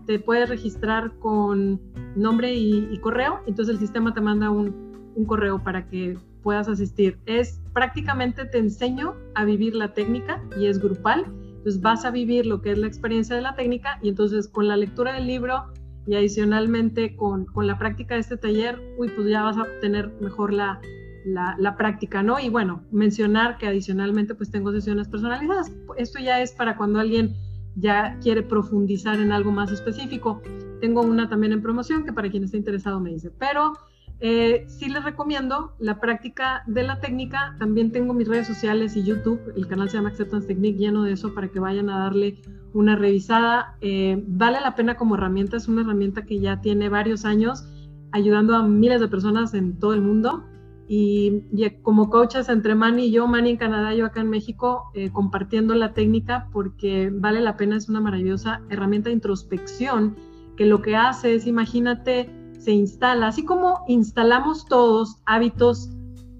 [0.05, 1.81] te puedes registrar con
[2.15, 6.69] nombre y, y correo, entonces el sistema te manda un, un correo para que puedas
[6.69, 7.17] asistir.
[7.25, 11.25] Es prácticamente te enseño a vivir la técnica y es grupal.
[11.57, 14.67] Entonces vas a vivir lo que es la experiencia de la técnica y entonces con
[14.67, 15.73] la lectura del libro
[16.05, 20.13] y adicionalmente con, con la práctica de este taller, uy, pues ya vas a obtener
[20.21, 20.79] mejor la,
[21.25, 22.39] la, la, práctica, ¿no?
[22.39, 25.71] Y bueno, mencionar que adicionalmente pues tengo sesiones personalizadas.
[25.97, 27.33] Esto ya es para cuando alguien
[27.75, 30.43] ya quiere profundizar en algo más específico.
[30.79, 33.73] Tengo una también en promoción que para quien esté interesado me dice, pero
[34.19, 37.55] eh, sí les recomiendo la práctica de la técnica.
[37.59, 39.39] También tengo mis redes sociales y YouTube.
[39.55, 42.41] El canal se llama Acceptance Technique, lleno de eso para que vayan a darle
[42.73, 43.75] una revisada.
[43.81, 45.57] Eh, vale la pena como herramienta.
[45.57, 47.67] Es una herramienta que ya tiene varios años
[48.11, 50.45] ayudando a miles de personas en todo el mundo.
[50.87, 54.91] Y, y como coaches entre Manny y yo, Manny en Canadá, yo acá en México,
[54.93, 57.75] eh, compartiendo la técnica porque vale la pena.
[57.75, 60.15] Es una maravillosa herramienta de introspección
[60.55, 62.29] que lo que hace es, imagínate,
[62.65, 65.91] se instala, así como instalamos todos hábitos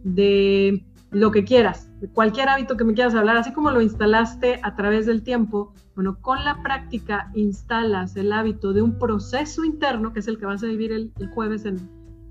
[0.03, 4.59] de lo que quieras, de cualquier hábito que me quieras hablar, así como lo instalaste
[4.63, 10.13] a través del tiempo, bueno, con la práctica instalas el hábito de un proceso interno,
[10.13, 11.77] que es el que vas a vivir el, el jueves en,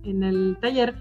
[0.02, 0.96] en el taller,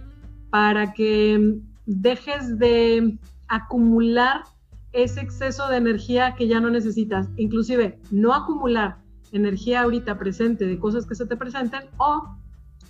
[0.52, 4.44] para que dejes de acumular
[4.92, 8.98] ese exceso de energía que ya no necesitas, inclusive no acumular
[9.32, 12.38] energía ahorita presente de cosas que se te presenten o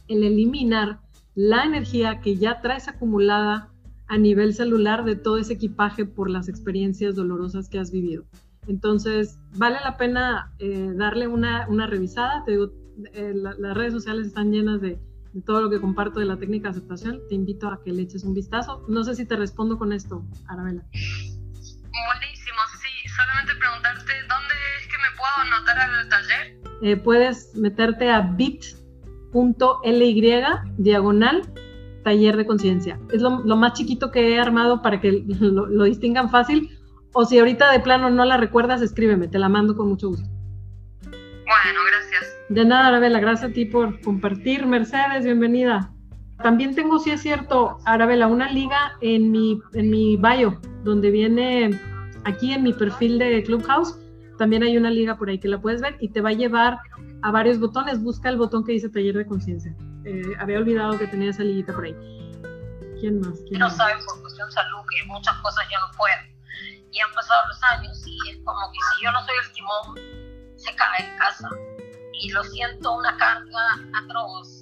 [0.08, 1.00] el eliminar
[1.36, 3.70] la energía que ya traes acumulada
[4.08, 8.26] a nivel celular de todo ese equipaje por las experiencias dolorosas que has vivido.
[8.68, 12.44] Entonces, vale la pena eh, darle una, una, revisada.
[12.46, 12.72] Te digo,
[13.14, 15.00] eh, la, las redes sociales están llenas de,
[15.34, 17.22] de, todo lo que comparto de la técnica de aceptación.
[17.28, 18.86] Te invito a que le eches un vistazo.
[18.88, 20.84] No sé si te respondo con esto, Arabela.
[20.92, 23.10] Buenísimo, sí.
[23.10, 26.58] Solamente preguntarte, ¿dónde es que me puedo anotar al taller?
[26.82, 28.64] Eh, puedes meterte a bit
[29.34, 30.34] .ly
[30.78, 31.42] diagonal
[32.04, 33.00] taller de conciencia.
[33.12, 36.70] Es lo, lo, más chiquito que he armado para que lo, lo, distingan fácil.
[37.14, 40.28] O si ahorita de plano no la recuerdas, escríbeme, te la mando con mucho gusto.
[41.04, 42.38] Bueno, gracias.
[42.50, 44.66] De nada, Arabela, gracias a ti por compartir.
[44.66, 45.92] Mercedes, bienvenida.
[46.42, 51.80] También tengo, si es cierto, Arabela, una liga en mi, en mi bio, donde viene
[52.26, 53.98] aquí en mi perfil de Clubhouse.
[54.38, 56.80] También hay una liga por ahí que la puedes ver y te va a llevar
[57.22, 58.02] a varios botones.
[58.02, 59.76] Busca el botón que dice taller de conciencia.
[60.06, 61.96] Eh, había olvidado que tenía esa liguita por ahí.
[63.00, 63.40] ¿Quién más?
[63.48, 63.78] ¿Quién no más?
[63.78, 66.34] saben por cuestión de salud que muchas cosas ya no pueden.
[66.92, 70.58] Y han pasado los años y es como que si yo no soy el timón,
[70.58, 71.50] se cae en casa.
[72.14, 74.62] Y lo siento una carga atroz.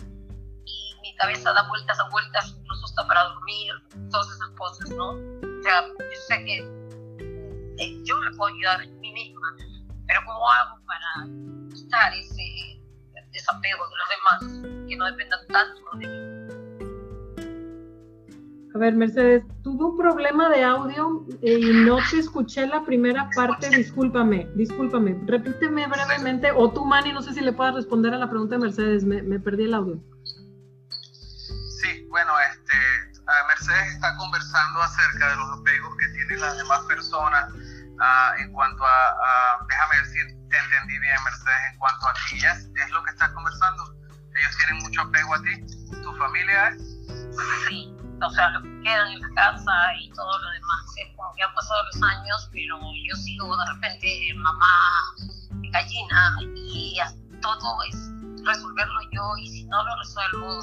[0.66, 3.74] Y mi cabeza da vueltas a vueltas, incluso hasta para dormir,
[4.10, 5.10] todas esas cosas, ¿no?
[5.10, 6.81] O sea, yo sé que
[8.06, 9.56] yo me puedo ayudar a mí misma,
[10.08, 11.28] pero ¿cómo hago para
[11.74, 12.72] quitar ese
[13.32, 16.32] desapego de los demás, que no dependan tanto de mí.
[18.74, 23.30] A ver, Mercedes, tuve un problema de audio eh, y no te escuché la primera
[23.36, 28.18] parte, discúlpame, discúlpame, repíteme brevemente, o tú, Manny, no sé si le puedas responder a
[28.18, 30.02] la pregunta de Mercedes, me, me perdí el audio.
[31.82, 32.78] Sí, bueno, este,
[33.50, 37.54] Mercedes está conversando acerca de los apegos que tienen las demás personas
[38.00, 42.58] uh, en cuanto a, a, déjame si te entendí bien, Mercedes, en cuanto a ellas,
[42.76, 43.84] es lo que está conversando.
[44.36, 45.66] ellos tienen mucho apego a ti,
[46.04, 46.76] tu familia.
[47.68, 51.34] Sí, o sea, lo que quedan en la casa y todo lo demás, es como
[51.34, 54.92] que han pasado los años, pero yo sigo de repente mamá
[55.72, 57.00] gallina y
[57.42, 58.12] todo es
[58.46, 60.60] resolverlo yo y si no lo resuelvo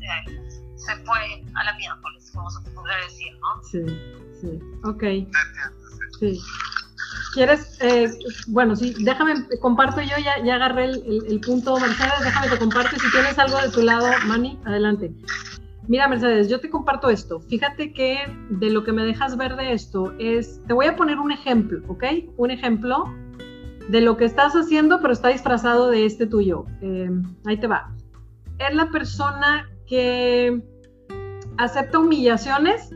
[0.00, 3.62] eh, se fue a la miércoles, como se podría decir, ¿no?
[3.64, 3.84] Sí,
[4.40, 5.02] sí, ok.
[7.34, 7.76] ¿Quieres?
[7.80, 8.10] Eh,
[8.46, 12.96] bueno, sí, déjame, comparto yo, ya, ya agarré el, el, punto, Mercedes, déjame te comparto.
[12.98, 15.12] Si tienes algo de tu lado, Mani, adelante.
[15.86, 17.40] Mira, Mercedes, yo te comparto esto.
[17.40, 21.18] Fíjate que de lo que me dejas ver de esto es, te voy a poner
[21.18, 22.04] un ejemplo, ¿ok?
[22.36, 23.12] Un ejemplo
[23.88, 26.64] de lo que estás haciendo, pero está disfrazado de este tuyo.
[26.80, 27.10] Eh,
[27.44, 27.92] ahí te va.
[28.58, 30.62] Es la persona que
[31.58, 32.90] acepta humillaciones,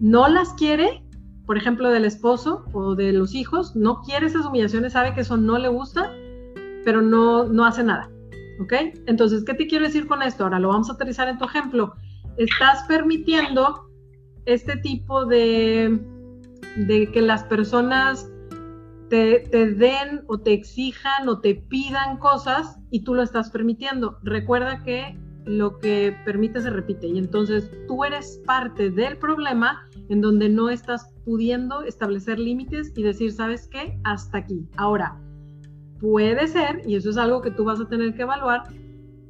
[0.00, 1.03] no las quiere,
[1.46, 5.36] por ejemplo, del esposo o de los hijos, no quiere esas humillaciones, sabe que eso
[5.36, 6.12] no le gusta,
[6.84, 8.10] pero no, no hace nada.
[8.60, 8.72] ¿Ok?
[9.06, 10.44] Entonces, ¿qué te quiero decir con esto?
[10.44, 11.94] Ahora lo vamos a aterrizar en tu ejemplo.
[12.36, 13.88] Estás permitiendo
[14.46, 16.00] este tipo de,
[16.76, 18.30] de que las personas
[19.10, 24.18] te, te, den o te exijan o te pidan cosas y tú lo estás permitiendo.
[24.22, 30.20] Recuerda que lo que permite se repite y entonces tú eres parte del problema en
[30.20, 33.98] donde no estás pudiendo establecer límites y decir, ¿sabes qué?
[34.04, 34.68] Hasta aquí.
[34.76, 35.18] Ahora,
[36.00, 38.64] puede ser, y eso es algo que tú vas a tener que evaluar,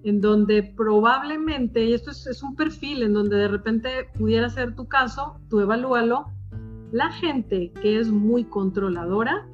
[0.02, 4.87] en donde probablemente, y esto es, un perfil en donde de repente pudiera ser tu
[4.87, 6.26] caso, tú evalúalo,
[6.92, 9.48] la gente que es muy controladora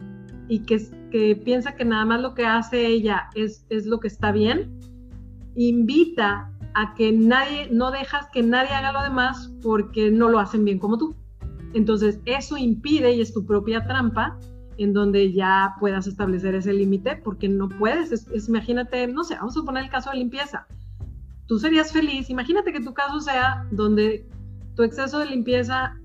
[0.48, 0.80] y que,
[1.10, 4.78] que piensa que nada más lo que hace ella es, es lo que está bien,
[5.54, 10.64] invita a que nadie, no dejas que nadie haga lo demás porque no lo hacen
[10.64, 11.14] bien como tú.
[11.74, 14.38] Entonces, eso impide y es tu propia trampa
[14.78, 18.12] en donde ya puedas establecer ese límite porque no puedes.
[18.12, 20.66] Es, imagínate, no sé, vamos a poner el caso de limpieza.
[21.46, 24.26] Tú serías feliz, imagínate que tu caso sea donde
[24.76, 25.96] tu exceso de limpieza,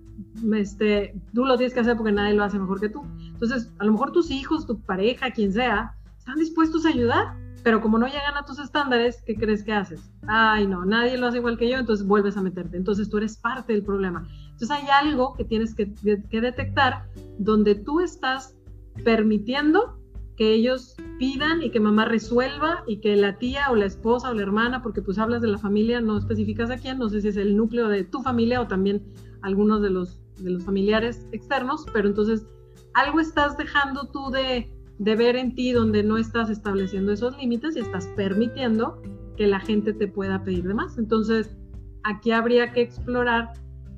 [0.53, 3.03] este, tú lo tienes que hacer porque nadie lo hace mejor que tú.
[3.19, 7.81] Entonces, a lo mejor tus hijos, tu pareja, quien sea, están dispuestos a ayudar pero
[7.81, 10.11] como no llegan a tus estándares, ¿qué crees que haces?
[10.27, 12.77] Ay, no, nadie lo hace igual que yo, entonces vuelves a meterte.
[12.77, 14.27] Entonces tú eres parte del problema.
[14.51, 15.87] Entonces hay algo que tienes que,
[16.29, 17.07] detectar
[17.39, 18.55] donde tú estás
[19.03, 19.97] permitiendo
[20.37, 24.35] que ellos pidan y que mamá resuelva y que la tía o la esposa o
[24.35, 27.29] la hermana, porque pues hablas de la familia, no especificas a quién, no sé si
[27.29, 29.03] es el núcleo de tu familia o también
[29.41, 32.45] algunos de los, de los familiares externos, pero entonces
[32.93, 37.75] algo estás dejando tú de, de ver en ti donde no estás estableciendo esos límites
[37.75, 39.01] y estás permitiendo
[39.35, 40.97] que la gente te pueda pedir de más.
[40.97, 41.55] Entonces,
[42.03, 43.53] aquí habría que explorar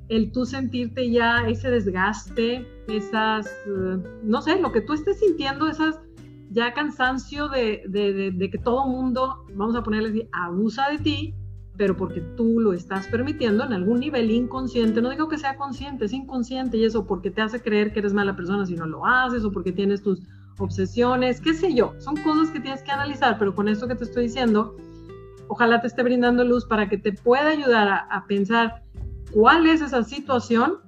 [0.10, 5.68] el tú sentirte ya ese desgaste, esas, eh, no sé, lo que tú estés sintiendo,
[5.68, 6.00] esas
[6.50, 11.36] ya cansancio de, de, que todo mundo, vamos a ponerle abusa de ti,
[11.76, 16.06] pero porque tú lo estás permitiendo en algún nivel inconsciente, no digo que sea consciente,
[16.06, 19.06] es inconsciente y eso porque te hace creer que eres mala persona si no lo
[19.06, 20.24] haces o porque tienes tus
[20.60, 24.04] obsesiones, qué sé yo, son cosas que tienes que analizar, pero con esto que te
[24.04, 24.76] estoy diciendo,
[25.48, 28.84] ojalá te esté brindando luz para que te pueda ayudar a, pensar
[29.32, 30.80] cuál es esa situación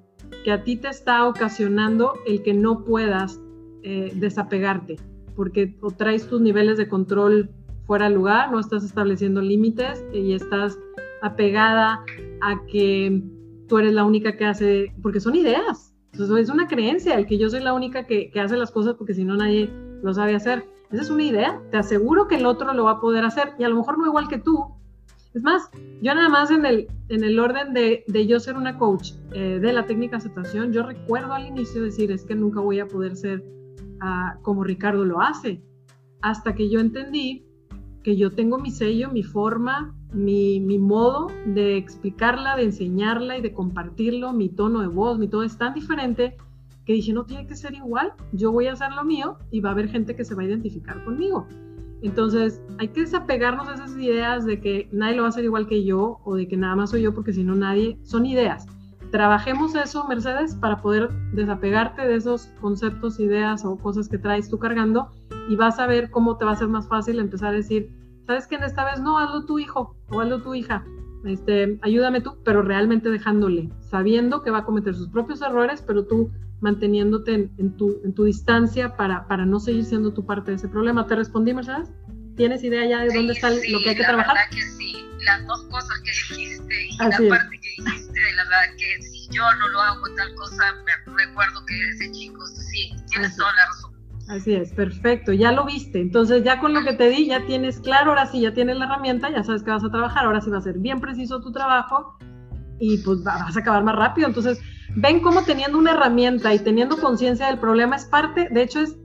[0.44, 3.40] que a ti te está ocasionando el que no puedas
[3.84, 4.98] eh, desapegarte,
[5.36, 7.50] porque o traes tus niveles de control
[7.86, 10.78] fuera de lugar, no estás estableciendo límites y estás
[11.22, 12.04] apegada
[12.42, 13.24] a que
[13.68, 17.38] tú eres la única que hace, porque son ideas, entonces es una creencia, el que
[17.38, 19.70] yo soy la única que, hace las cosas porque si no nadie
[20.02, 20.66] lo sabe hacer.
[20.92, 21.62] Esa es una idea.
[21.72, 24.08] Te aseguro que el otro lo va a poder hacer y a lo mejor no
[24.08, 24.76] igual que tú.
[25.34, 25.70] Es más,
[26.02, 29.72] yo nada más en el, en el orden de, yo ser una coach eh, de
[29.74, 33.44] la técnica aceptación, yo recuerdo al inicio decir, es que nunca voy a poder ser
[34.02, 35.62] ah, como Ricardo lo hace.
[36.22, 37.46] Hasta que yo entendí
[38.16, 44.34] yo tengo mi sello, mi forma, mi, modo de explicarla, de enseñarla y de compartirlo,
[44.34, 46.36] mi tono de voz, mi todo es tan diferente
[46.86, 49.70] que dije, no tiene que ser igual, yo voy a hacer lo mío y va
[49.70, 51.48] a haber gente que se va a identificar conmigo.
[52.02, 55.68] Entonces, hay que desapegarnos de esas ideas de que nadie lo va a hacer igual
[55.68, 58.66] que yo o de que nada más soy yo porque si no nadie, son ideas.
[59.12, 64.60] Trabajemos eso, Mercedes, para poder desapegarte de esos conceptos, ideas o cosas que traes tú
[64.60, 65.10] cargando
[65.50, 67.92] y vas a ver cómo te va a ser más fácil empezar a decir,
[68.30, 68.58] ¿sabes qué?
[68.64, 70.86] Esta vez no, hazlo tu hijo o hazlo tu hija.
[71.26, 76.06] Este, ayúdame tú, pero realmente dejándole, sabiendo que va a cometer sus propios errores, pero
[76.06, 80.58] tú manteniéndote en, tu, en tu distancia para, para no seguir siendo tu parte de
[80.58, 81.08] ese problema.
[81.08, 81.90] ¿Te respondí, Mercedes?
[82.36, 84.36] ¿Tienes idea ya de dónde está lo que hay que la trabajar?
[84.36, 88.44] Verdad que sí, las dos cosas que dijiste y la parte que dijiste de la
[88.44, 92.92] verdad que si yo no lo hago tal cosa, me recuerdo que ese chico, sí,
[93.10, 93.89] tienes toda la razón.
[94.30, 96.00] Así es, perfecto, ya lo viste.
[96.00, 98.86] Entonces ya con lo que te di, ya tienes claro, ahora sí, ya tienes la
[98.86, 101.52] herramienta, ya sabes que vas a trabajar, ahora sí va a ser bien preciso tu
[101.52, 102.16] trabajo
[102.80, 104.28] y pues vas a acabar más rápido.
[104.28, 104.60] Entonces,
[104.96, 108.96] ven cómo teniendo una herramienta y teniendo conciencia del problema es parte, de hecho es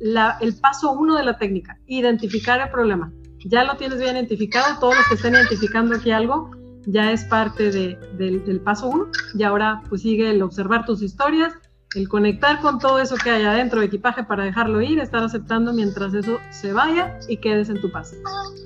[0.00, 3.10] la, el paso uno de la técnica, identificar el problema.
[3.46, 6.50] Ya lo tienes bien identificado, todos los que estén identificando aquí algo,
[6.86, 9.06] ya es parte de, del paso uno.
[9.34, 11.54] Y ahora pues sigue el observar tus historias,
[11.94, 15.72] el conectar con todo eso que hay adentro de equipaje para dejarlo ir, estar aceptando
[15.72, 18.12] mientras eso se vaya y quedes en tu paz.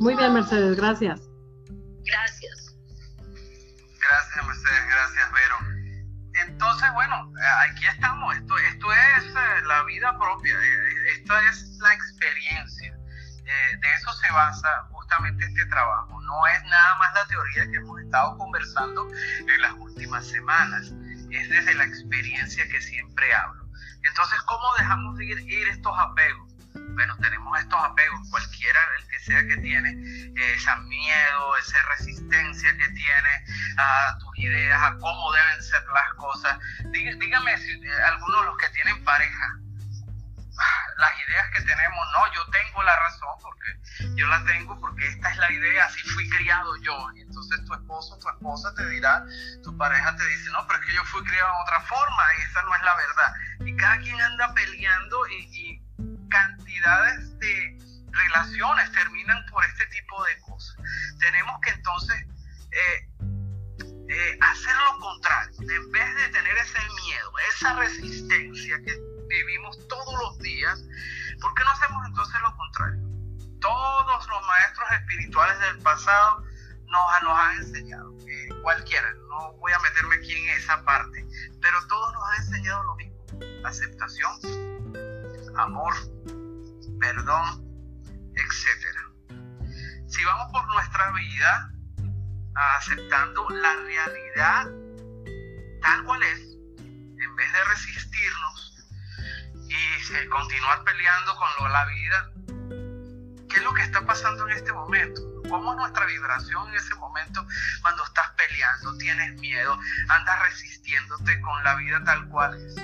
[0.00, 1.20] Muy bien, Mercedes, gracias.
[2.04, 2.76] Gracias.
[4.00, 5.78] Gracias, Mercedes, gracias, Vero.
[6.46, 7.32] Entonces, bueno,
[7.68, 8.34] aquí estamos.
[8.36, 12.94] Esto, esto es eh, la vida propia, eh, esto es la experiencia.
[13.44, 16.20] Eh, de eso se basa justamente este trabajo.
[16.22, 19.08] No es nada más la teoría que hemos estado conversando
[19.40, 20.92] en las últimas semanas
[21.30, 23.68] es desde la experiencia que siempre hablo.
[24.02, 26.48] Entonces, ¿cómo dejamos de ir, ir estos apegos?
[26.94, 32.76] Bueno, tenemos estos apegos, cualquiera el que sea que tiene, eh, ese miedo, esa resistencia
[32.76, 33.44] que tiene
[33.78, 36.58] a tus ideas, a cómo deben ser las cosas.
[36.92, 39.60] dígame si eh, algunos de los que tienen pareja,
[40.96, 45.30] las ideas que tenemos, no, yo tengo la razón porque yo la tengo porque esta
[45.30, 47.10] es la idea, así fui criado yo.
[47.14, 49.24] Y entonces tu esposo, tu esposa te dirá,
[49.62, 52.42] tu pareja te dice, no, pero es que yo fui criado de otra forma y
[52.42, 53.34] esa no es la verdad.
[53.60, 55.82] Y cada quien anda peleando y,
[56.30, 57.78] cantidades de
[58.10, 60.76] relaciones terminan por este tipo de cosas.
[61.18, 62.26] Tenemos que entonces
[62.70, 63.08] eh,
[64.10, 70.14] eh, hacer lo contrario, en vez de tener ese miedo, esa resistencia que vivimos todos
[70.22, 70.84] los días,
[71.40, 73.02] ¿por qué no hacemos entonces lo contrario?
[73.60, 76.44] Todos los maestros espirituales del pasado
[76.86, 81.26] nos, nos han enseñado, eh, cualquiera, no voy a meterme aquí en esa parte,
[81.60, 83.16] pero todos nos han enseñado lo mismo,
[83.64, 84.32] aceptación,
[85.56, 85.94] amor,
[87.00, 87.64] perdón,
[88.34, 89.08] etc.
[90.06, 91.72] Si vamos por nuestra vida
[92.54, 94.66] aceptando la realidad
[95.80, 96.40] tal cual es,
[96.78, 98.67] en vez de resistirnos,
[99.68, 102.30] y continuar peleando con la vida,
[103.48, 105.20] ¿qué es lo que está pasando en este momento?
[105.48, 107.46] ¿Cómo es nuestra vibración en ese momento
[107.82, 112.74] cuando estás peleando, tienes miedo, andas resistiéndote con la vida tal cual es?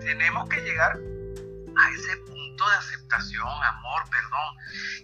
[0.00, 4.56] Tenemos que llegar a ese punto de aceptación, amor, perdón,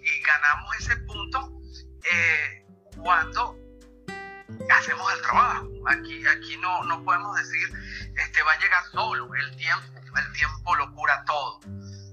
[0.02, 1.52] y ganamos ese punto
[2.10, 2.66] eh,
[2.96, 3.61] cuando
[4.72, 5.68] hacemos el trabajo.
[5.88, 7.68] Aquí, aquí no, no podemos decir,
[8.16, 11.60] este va a llegar solo, el tiempo el tiempo lo cura todo.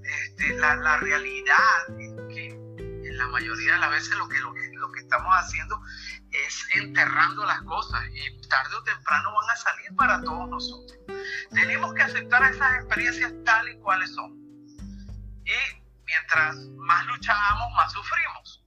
[0.04, 1.58] Este, la, la, realidad
[1.98, 4.52] es que en la mayoría de las veces lo que, lo
[4.96, 5.80] estamos haciendo
[6.30, 10.98] es enterrando las cosas y tarde o temprano van a salir para todos nosotros.
[11.50, 14.32] Tenemos que aceptar esas experiencias tal y cuales son.
[15.44, 18.64] Y mientras más luchamos, más sufrimos.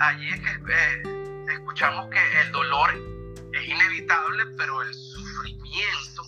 [0.00, 3.15] Allí es que eh, escuchamos que el dolor
[3.56, 6.22] es inevitable, pero el sufrimiento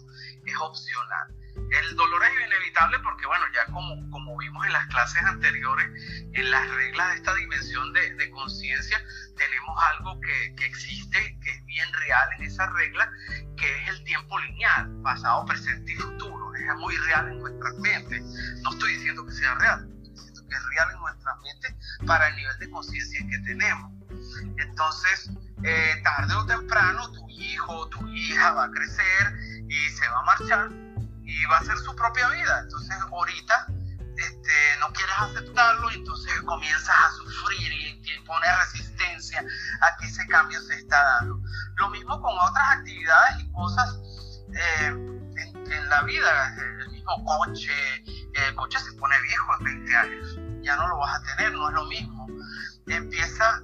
[0.44, 1.34] es opcional.
[1.70, 5.86] El dolor es inevitable porque, bueno, ya como, como vimos en las clases anteriores,
[6.32, 9.04] en las reglas de esta dimensión de, de conciencia,
[9.36, 13.10] tenemos algo que, que, existe, que es bien real en esa regla,
[13.56, 16.54] que es el tiempo lineal, pasado, presente y futuro.
[16.54, 18.20] Es muy real en nuestra mente.
[18.62, 21.76] No estoy diciendo que sea real, estoy diciendo que es real en nuestra mente
[22.06, 23.92] para el nivel de conciencia que tenemos.
[24.56, 25.30] Entonces,
[25.64, 29.34] eh, tarde o temprano, tu hijo, tu hija va a crecer
[29.68, 30.70] y se va a marchar
[31.24, 32.60] y va a ser su propia vida.
[32.62, 33.66] Entonces ahorita
[34.16, 39.42] este, no quieres aceptarlo y entonces comienzas a sufrir y, pones resistencia
[39.80, 41.40] a que ese cambio se está dando.
[41.76, 43.98] Lo mismo con otras actividades y cosas
[44.54, 46.54] eh, en, la vida.
[46.80, 47.72] El mismo coche,
[48.34, 51.68] el coche se pone viejo en 20 años, ya no lo vas a tener, no
[51.68, 52.26] es lo mismo.
[52.86, 53.62] Empieza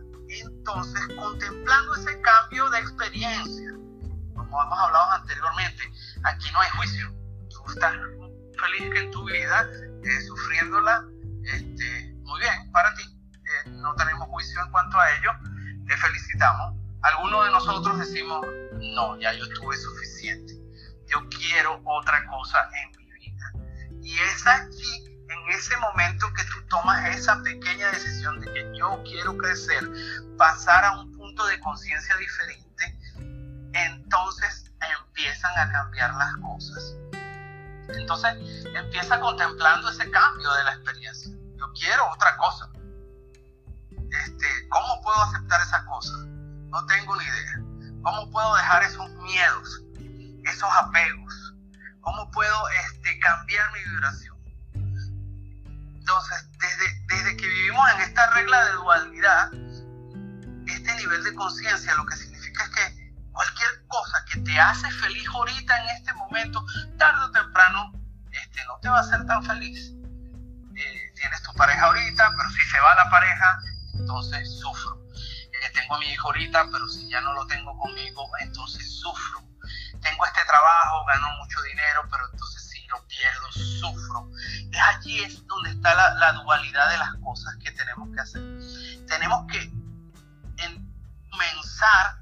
[0.65, 3.71] entonces contemplando ese cambio de experiencia.
[4.35, 5.93] Como hemos hablado anteriormente,
[6.25, 7.15] aquí no hay juicio
[7.71, 9.69] estás feliz que en tu vida,
[10.03, 11.05] eh, sufriéndola,
[11.45, 13.03] este, muy bien, para ti.
[13.03, 15.31] Eh, no tenemos juicio en cuanto a ello.
[15.87, 16.75] Te felicitamos.
[17.03, 18.47] Algunos de nosotros decimos,
[18.95, 20.55] no, ya yo tuve suficiente.
[21.07, 23.53] Yo quiero otra cosa en mi vida.
[24.03, 25.14] Y es aquí,
[25.45, 29.82] en ese momento que tú tomas esa pequeña decisión de que yo quiero crecer,
[30.38, 32.99] pasar a un punto de conciencia diferente,
[33.72, 36.95] entonces empiezan a cambiar las cosas.
[37.88, 41.32] Entonces empieza contemplando ese cambio de la experiencia.
[41.59, 42.70] Yo quiero otra cosa.
[43.90, 46.14] Este, ¿Cómo puedo aceptar esa cosa?
[46.68, 47.61] No tengo ni idea.
[48.03, 49.82] ¿Cómo puedo dejar esos miedos,
[50.45, 51.55] esos apegos?
[52.01, 54.34] ¿Cómo puedo este, cambiar mi vibración?
[56.05, 59.50] Entonces, desde, desde que vivimos en esta regla de dualidad,
[60.66, 65.26] este nivel de conciencia lo que significa es que cualquier cosa que te hace feliz
[65.28, 66.62] ahorita en este momento,
[66.98, 67.92] tarde o temprano,
[68.30, 69.94] este, no te va a hacer tan feliz.
[70.76, 73.59] Eh, tienes tu pareja ahorita, pero si se va la pareja,
[73.94, 75.00] entonces sufro.
[75.09, 79.40] Eh, tengo a mi hijo ahorita, pero si ya no lo tengo conmigo, entonces sufro.
[80.02, 84.30] Tengo este trabajo, gano mucho dinero, pero entonces lo pierdo, sufro.
[84.70, 88.43] Es allí es donde está la, la dualidad de las cosas que tenemos que hacer.
[89.07, 89.72] Tenemos que
[91.30, 92.18] comenzar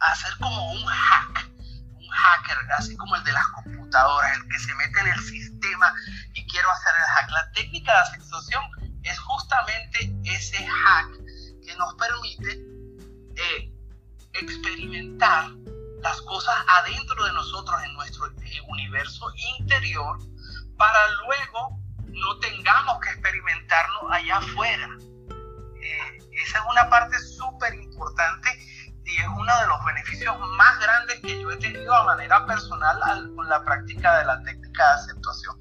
[0.00, 1.50] a hacer como un hack,
[1.94, 5.92] un hacker, así como el de las computadoras, el que se mete en el sistema
[6.34, 7.30] y quiero hacer el hack.
[7.30, 8.62] La técnica de aceptación
[9.02, 11.08] es justamente ese hack
[11.64, 12.60] que nos permite
[13.36, 13.72] eh,
[14.34, 15.50] experimentar
[16.02, 19.26] las cosas adentro de nosotros, en nuestro eh, universo
[19.58, 20.18] interior,
[20.76, 24.88] para luego no tengamos que experimentarlo allá afuera.
[25.80, 28.48] Eh, esa es una parte súper importante
[29.04, 33.32] y es uno de los beneficios más grandes que yo he tenido a manera personal
[33.34, 35.58] con la práctica de la técnica de aceptación.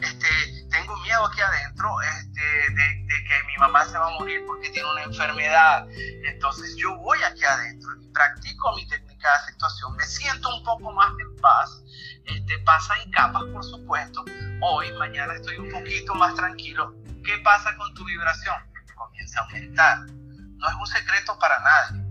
[0.00, 0.26] Este,
[0.70, 4.90] tengo miedo aquí adentro este, de, que mi mamá se va a morir porque tiene
[4.90, 5.86] una enfermedad.
[6.24, 9.96] Entonces yo voy aquí adentro y practico mi técnica de aceptación.
[9.96, 11.82] Me siento un poco más en paz.
[12.24, 14.24] Este, pasa en capas, por supuesto.
[14.60, 16.94] Hoy, mañana estoy un poquito más tranquilo.
[17.24, 18.56] ¿Qué pasa con tu vibración?
[18.96, 19.98] Comienza a aumentar.
[20.06, 22.08] No es un secreto para nadie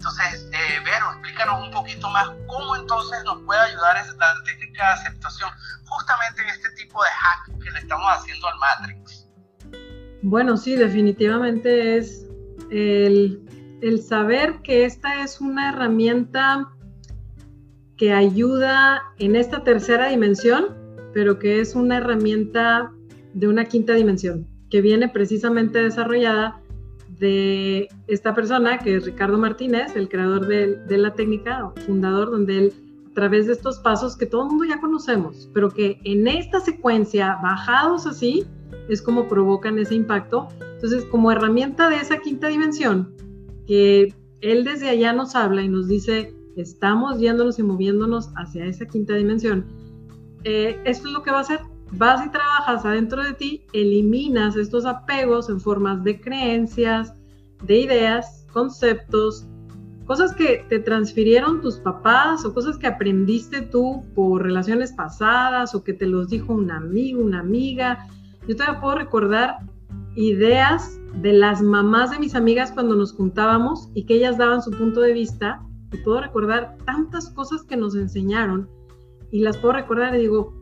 [0.00, 4.92] entonces, eh, Vero, explícanos un poquito más cómo entonces nos puede ayudar la técnica de
[4.94, 5.50] aceptación
[5.84, 9.28] justamente en este tipo de hack que le estamos haciendo al Matrix.
[10.22, 12.26] Bueno, sí, definitivamente es
[12.70, 13.44] el,
[13.80, 16.70] el saber que esta es una herramienta
[17.96, 20.68] que ayuda en esta tercera dimensión,
[21.12, 22.92] pero que es una herramienta
[23.34, 26.60] de una quinta dimensión, que viene precisamente desarrollada
[27.18, 32.72] de esta persona, que es Ricardo Martínez, el creador de, la técnica, fundador, donde él,
[33.10, 36.60] a través de estos pasos que todo el mundo ya conocemos, pero que en esta
[36.60, 38.46] secuencia, bajados así,
[38.88, 40.48] es como provocan ese impacto.
[40.74, 43.14] Entonces, como herramienta de esa quinta dimensión,
[43.70, 48.84] que él desde allá nos habla y nos dice, estamos yéndonos y moviéndonos hacia esa
[48.84, 49.64] quinta dimensión,
[50.42, 51.60] eh, esto es lo que va a hacer
[51.92, 57.14] vas y trabajas adentro de ti, eliminas estos apegos en formas de creencias,
[57.62, 59.46] de ideas, conceptos,
[60.04, 65.84] cosas que te transfirieron tus papás o cosas que aprendiste tú por relaciones pasadas o
[65.84, 68.04] que te los dijo un amigo, una amiga.
[68.48, 69.58] Yo todavía puedo recordar
[70.14, 74.70] ideas de las mamás de mis amigas cuando nos juntábamos y que ellas daban su
[74.70, 78.68] punto de vista y puedo recordar tantas cosas que nos enseñaron
[79.30, 80.54] y las puedo recordar y digo,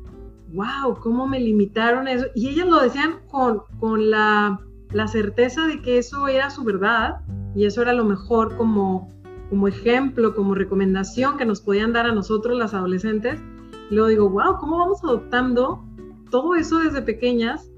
[0.52, 2.26] wow, cómo me limitaron eso.
[2.34, 7.20] Y ellas lo decían con, con la, la, certeza de que eso era su verdad
[7.54, 9.10] y eso era lo mejor como,
[9.50, 13.40] como ejemplo, como recomendación que nos podían dar a nosotros las adolescentes.
[13.90, 15.84] Y luego digo, wow, ¿cómo vamos adoptando
[16.30, 17.70] todo eso desde pequeñas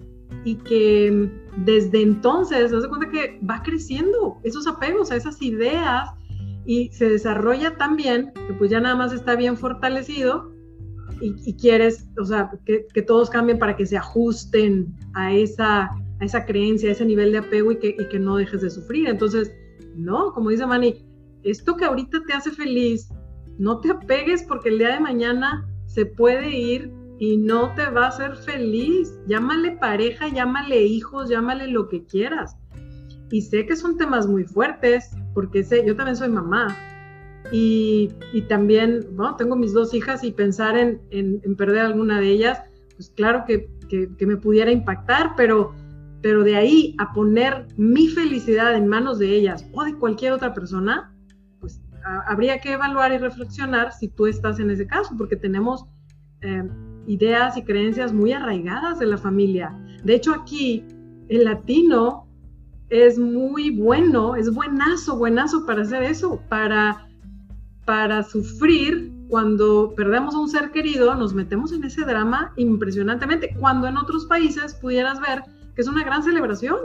[0.45, 6.09] y que desde entonces, se cuenta que va creciendo esos apegos a esas ideas
[6.64, 10.53] y se desarrolla tan bien que pues ya nada más está bien fortalecido
[11.22, 16.24] y, quieres, o sea, que, que, todos cambien para que se ajusten a esa, a
[16.24, 19.07] esa creencia, a ese nivel de apego y que, y que no dejes de sufrir.
[19.07, 19.53] Entonces,
[19.95, 21.05] no, como dice Manny,
[21.43, 23.11] esto que ahorita te hace feliz,
[23.59, 26.91] no te apegues porque el día de mañana se puede ir
[27.21, 29.14] y no te va a hacer feliz.
[29.29, 32.57] Llámale pareja, llámale hijos, llámale lo que quieras.
[33.31, 36.77] Y sé que son temas muy fuertes, porque sé, yo también soy mamá,
[37.53, 38.09] y,
[38.49, 42.61] también, bueno, tengo mis dos hijas y pensar en, en, perder alguna de ellas,
[42.97, 45.75] pues claro que, que, me pudiera impactar, pero,
[46.23, 50.55] pero de ahí a poner mi felicidad en manos de ellas o de cualquier otra
[50.55, 51.12] persona,
[51.61, 51.81] pues
[52.27, 55.87] habría que evaluar y reflexionar si tú estás en ese caso, porque tenemos
[56.43, 56.62] eh,
[57.11, 59.77] ideas y creencias muy arraigadas de la familia.
[60.05, 60.85] De hecho, aquí
[61.29, 62.27] el latino
[62.89, 67.07] es muy bueno, es buenazo, buenazo para hacer eso, para
[67.91, 73.89] para sufrir cuando perdemos a un ser querido, nos metemos en ese drama impresionantemente, cuando
[73.89, 75.43] en otros países pudieras ver
[75.75, 76.79] que es una gran celebración.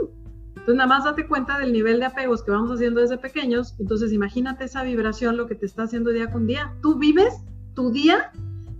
[0.48, 4.12] Entonces nada más date cuenta del nivel de apegos que vamos haciendo desde pequeños, entonces
[4.12, 6.74] imagínate esa vibración, lo que te está haciendo día con día.
[6.82, 7.34] Tú vives
[7.74, 8.32] tu día,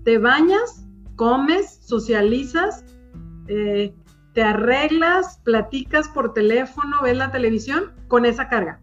[0.03, 0.86] te bañas,
[1.17, 2.85] comes, socializas,
[3.49, 3.95] eh,
[4.35, 8.81] te arreglas, platicas por teléfono, ves la televisión con esa carga.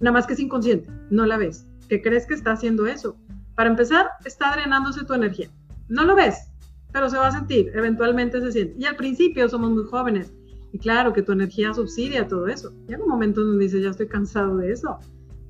[0.00, 3.16] Nada más que es inconsciente, no la ves que crees que está haciendo eso.
[3.56, 5.50] Para empezar, está drenándose tu energía.
[5.88, 6.48] No lo ves,
[6.92, 8.76] pero se va a sentir, eventualmente se siente.
[8.78, 10.32] Y al principio somos muy jóvenes
[10.72, 12.72] Y claro que tu energía subsidia todo eso.
[12.86, 15.00] Llega un momento donde dices, ya estoy cansado de eso,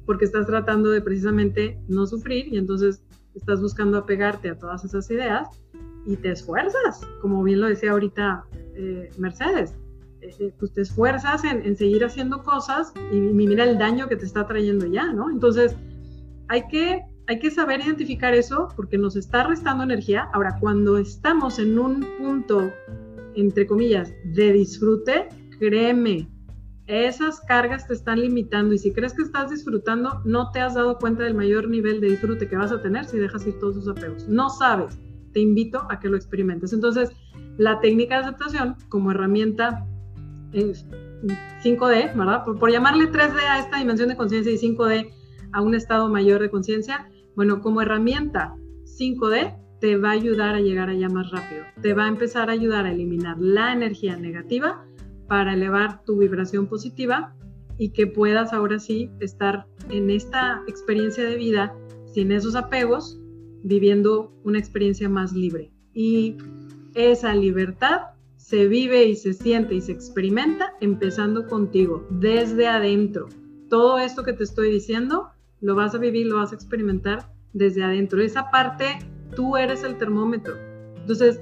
[0.06, 3.02] porque estás tratando de precisamente no sufrir y entonces
[3.34, 5.59] estás buscando apegarte a todas esas ideas
[6.06, 8.44] y te esfuerzas, como bien lo decía ahorita
[8.74, 9.74] eh, Mercedes.
[10.20, 14.16] Eh, eh, pues te esfuerzas en, en, seguir haciendo cosas y, mira el daño que
[14.16, 15.30] te está trayendo ya, ¿no?
[15.30, 15.74] Entonces,
[16.48, 20.28] hay que hay que saber identificar eso porque nos está restando energía.
[20.32, 22.72] Ahora, cuando estamos en un punto,
[23.36, 25.28] entre comillas, de disfrute,
[25.60, 26.28] créeme,
[26.88, 30.98] esas cargas te están limitando y si crees que estás disfrutando, no te has dado
[30.98, 33.86] cuenta del mayor nivel de disfrute que vas a tener si dejas ir todos tus
[33.86, 34.26] apegos.
[34.26, 34.98] No sabes.
[35.32, 36.72] Te invito a que lo experimentes.
[36.72, 37.10] Entonces,
[37.56, 39.86] la técnica de aceptación como herramienta
[40.52, 42.44] 5D, ¿verdad?
[42.44, 45.10] Por, por llamarle 3D a esta dimensión de conciencia y 5D
[45.52, 48.54] a un estado mayor de conciencia, bueno, como herramienta
[48.98, 51.64] 5D te va a ayudar a llegar allá más rápido.
[51.80, 54.84] Te va a empezar a ayudar a eliminar la energía negativa
[55.26, 57.34] para elevar tu vibración positiva
[57.78, 61.74] y que puedas ahora sí estar en esta experiencia de vida
[62.12, 63.18] sin esos apegos,
[63.62, 65.72] viviendo una experiencia más libre.
[65.92, 66.36] Y
[66.94, 68.00] esa libertad
[68.36, 73.28] se vive y se siente y se experimenta empezando contigo, desde adentro.
[73.68, 75.28] Todo esto que te estoy diciendo
[75.60, 78.20] lo vas a vivir, lo vas a experimentar desde adentro.
[78.20, 78.98] Esa parte,
[79.36, 80.54] tú eres el termómetro.
[80.96, 81.40] Entonces,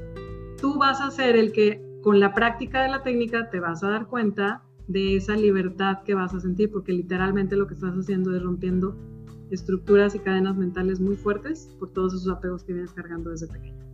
[0.61, 3.91] tú vas a ser el que con la práctica de la técnica te vas a
[3.91, 8.35] dar cuenta de esa libertad que vas a sentir, porque literalmente lo que estás haciendo
[8.35, 8.97] es rompiendo
[9.51, 13.88] estructuras y cadenas mentales muy fuertes por todos esos apegos que vienes cargando desde pequeño.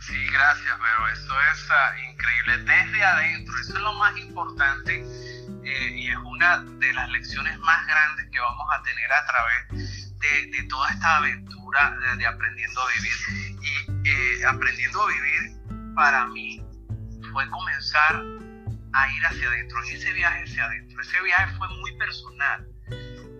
[0.00, 2.58] Sí, gracias, pero eso es uh, increíble.
[2.64, 5.04] Desde adentro, eso es lo más importante
[5.64, 10.18] eh, y es una de las lecciones más grandes que vamos a tener a través
[10.18, 13.58] de, toda esta aventura de, aprendiendo a vivir.
[13.60, 16.62] Y eh, aprendiendo a vivir para mí
[17.30, 18.24] fue comenzar
[18.94, 21.02] a ir hacia adentro, ese viaje hacia adentro.
[21.02, 22.66] Ese viaje fue muy personal.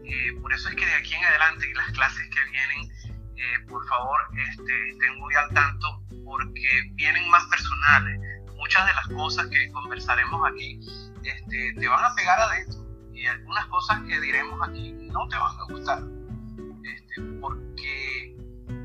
[0.08, 4.18] Eh, por eso es que de aquí en adelante las clases que vienen, por favor,
[4.50, 8.18] este, estén muy al tanto porque vienen más personales.
[8.56, 10.80] Muchas de las cosas que conversaremos aquí
[11.22, 15.56] este, te van a pegar adentro y algunas cosas que diremos aquí no te van
[15.58, 16.02] a gustar.
[16.84, 18.36] Este, porque,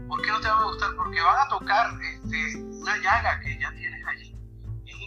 [0.08, 0.96] ¿Por qué no te van a gustar?
[0.96, 4.23] Porque van a tocar este, una llaga que ya tienes allí.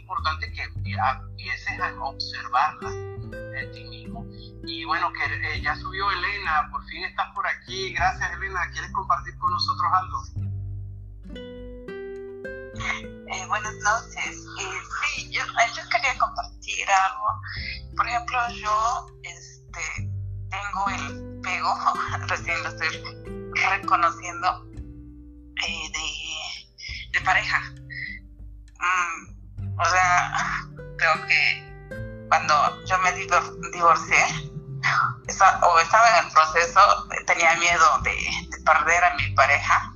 [0.06, 4.24] Importante que empieces a observarla en ti mismo.
[4.62, 7.92] Y bueno, que eh, ya subió Elena, por fin estás por aquí.
[7.92, 10.22] Gracias Elena, ¿quieres compartir con nosotros algo?
[12.78, 14.46] Eh, buenas noches.
[14.60, 14.78] Eh,
[15.16, 17.42] sí, yo, yo, quería compartir algo.
[17.96, 20.08] Por ejemplo, yo este,
[20.50, 21.74] tengo el pego,
[22.28, 22.88] recién lo estoy
[23.56, 24.66] reconociendo,
[25.56, 25.90] de,
[27.12, 27.60] de, pareja.
[28.78, 29.35] Mm,
[29.78, 30.32] o sea,
[30.98, 34.52] creo que cuando yo me divorcié,
[35.62, 36.80] o estaba en el proceso,
[37.26, 39.92] tenía miedo de, de perder a mi pareja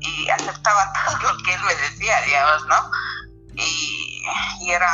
[0.00, 2.90] y aceptaba todo lo que él me decía, digamos, ¿no?
[3.54, 4.22] Y,
[4.60, 4.92] y era,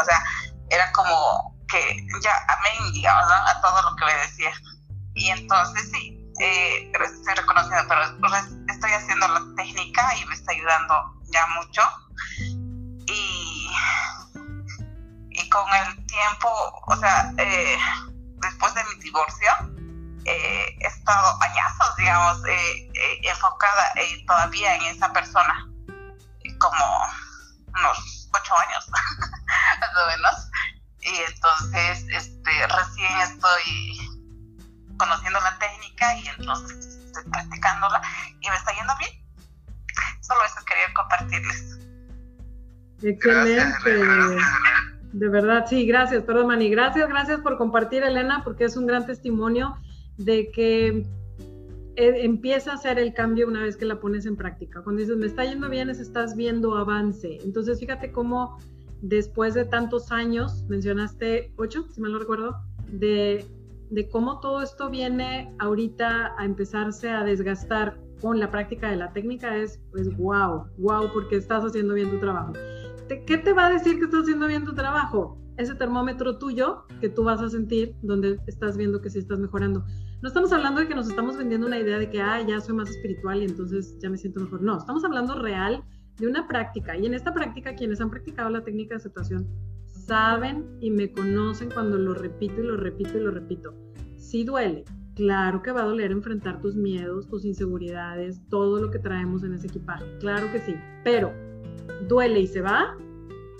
[0.00, 0.22] o sea,
[0.70, 3.34] era como que ya amén, digamos, ¿no?
[3.34, 4.52] A todo lo que me decía.
[5.14, 8.02] Y entonces sí, eh, estoy reconociendo, pero
[8.68, 10.94] estoy haciendo la técnica y me está ayudando
[11.32, 11.82] ya mucho.
[13.06, 13.47] Y,
[15.30, 16.48] y con el tiempo,
[16.86, 17.78] o sea, eh,
[18.40, 19.50] después de mi divorcio,
[20.24, 23.94] eh, he estado añazos, digamos, eh, eh, enfocada
[24.26, 25.66] todavía en esa persona,
[26.58, 26.84] como
[27.68, 28.90] unos ocho años,
[29.80, 30.50] más o menos.
[31.00, 34.18] Y entonces, este, recién estoy
[34.98, 38.02] conociendo la técnica y entonces estoy practicándola
[38.40, 39.24] y me está yendo bien.
[40.20, 41.87] Solo eso quería compartirles.
[43.02, 43.90] Excelente.
[45.12, 46.68] De verdad, sí, gracias, perdón, Mani.
[46.68, 49.76] Gracias, gracias por compartir, Elena, porque es un gran testimonio
[50.18, 51.06] de que
[51.96, 54.82] eh, empieza a hacer el cambio una vez que la pones en práctica.
[54.82, 57.38] Cuando dices, me está yendo bien, es estás viendo avance.
[57.42, 58.58] Entonces, fíjate cómo
[59.00, 62.56] después de tantos años, mencionaste ocho, si mal no recuerdo,
[62.88, 63.46] de,
[63.90, 69.12] de cómo todo esto viene ahorita a empezarse a desgastar con la práctica de la
[69.12, 72.52] técnica, es pues wow, wow, porque estás haciendo bien tu trabajo.
[73.08, 75.38] ¿Qué te va a decir que estás haciendo bien tu trabajo?
[75.56, 79.84] Ese termómetro tuyo que tú vas a sentir donde estás viendo que sí estás mejorando.
[80.20, 82.74] No estamos hablando de que nos estamos vendiendo una idea de que, ah, ya soy
[82.74, 84.62] más espiritual y entonces ya me siento mejor.
[84.62, 85.82] No, estamos hablando real
[86.18, 86.96] de una práctica.
[86.96, 89.48] Y en esta práctica, quienes han practicado la técnica de aceptación
[89.86, 93.74] saben y me conocen cuando lo repito y lo repito y lo repito.
[94.16, 94.84] Sí duele.
[95.14, 99.54] Claro que va a doler enfrentar tus miedos, tus inseguridades, todo lo que traemos en
[99.54, 100.04] ese equipaje.
[100.20, 100.76] Claro que sí.
[101.02, 101.32] Pero,
[102.08, 102.96] ¿duele y se va?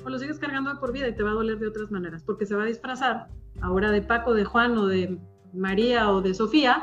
[0.04, 2.22] o lo sigues cargando de por vida y te va a doler de otras maneras,
[2.22, 3.28] porque se va a disfrazar
[3.60, 5.18] ahora de Paco, de Juan o de
[5.52, 6.82] María o de Sofía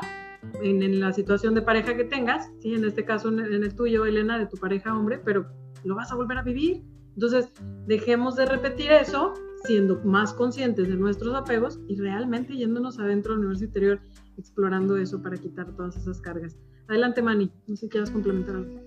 [0.62, 2.74] en, la situación de pareja que tengas, ¿sí?
[2.74, 5.46] en este caso en, el tuyo, Elena, de tu pareja hombre, pero
[5.84, 6.82] lo vas a volver a vivir.
[7.14, 7.50] Entonces,
[7.86, 9.32] dejemos de repetir eso,
[9.64, 14.00] siendo más conscientes de nuestros apegos y realmente yéndonos adentro del universo interior,
[14.36, 16.56] explorando eso para quitar todas esas cargas.
[16.88, 18.85] Adelante, Mani, no sé si quieras complementar algo.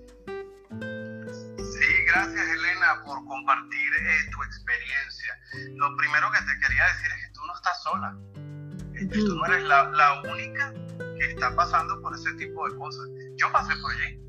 [2.09, 5.37] Gracias, Elena, por compartir eh, tu experiencia.
[5.75, 8.17] Lo primero que te quería decir es que tú no estás sola.
[8.95, 13.05] Este, tú no eres la, la única que está pasando por ese tipo de cosas.
[13.37, 14.19] Yo pasé por allí.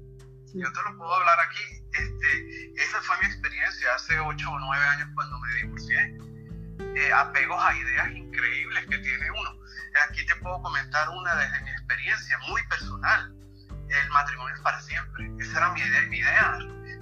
[0.53, 1.83] Yo te lo puedo hablar aquí.
[1.93, 6.19] Este, esa fue mi experiencia hace 8 o 9 años cuando me divorcié.
[6.97, 9.57] Eh, apegos a ideas increíbles que tiene uno.
[10.07, 13.35] Aquí te puedo comentar una desde mi experiencia muy personal.
[13.89, 15.31] El matrimonio es para siempre.
[15.39, 16.03] Esa era mi idea.
[16.09, 16.59] Mi idea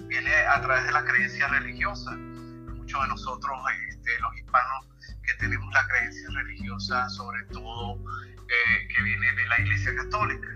[0.09, 2.11] viene a través de la creencia religiosa.
[2.13, 4.87] Muchos de nosotros, este, los hispanos,
[5.23, 10.49] que tenemos la creencia religiosa, sobre todo eh, que viene de la Iglesia Católica.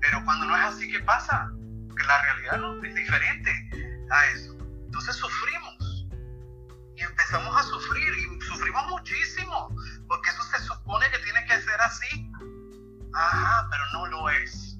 [0.00, 1.52] Pero cuando no es así, ¿qué pasa?
[1.96, 3.50] Que la realidad no es diferente
[4.10, 4.56] a eso.
[4.86, 6.06] Entonces sufrimos
[6.96, 9.68] y empezamos a sufrir y sufrimos muchísimo
[10.08, 12.30] porque eso se supone que tiene que ser así.
[13.12, 14.78] Ajá, pero no lo es.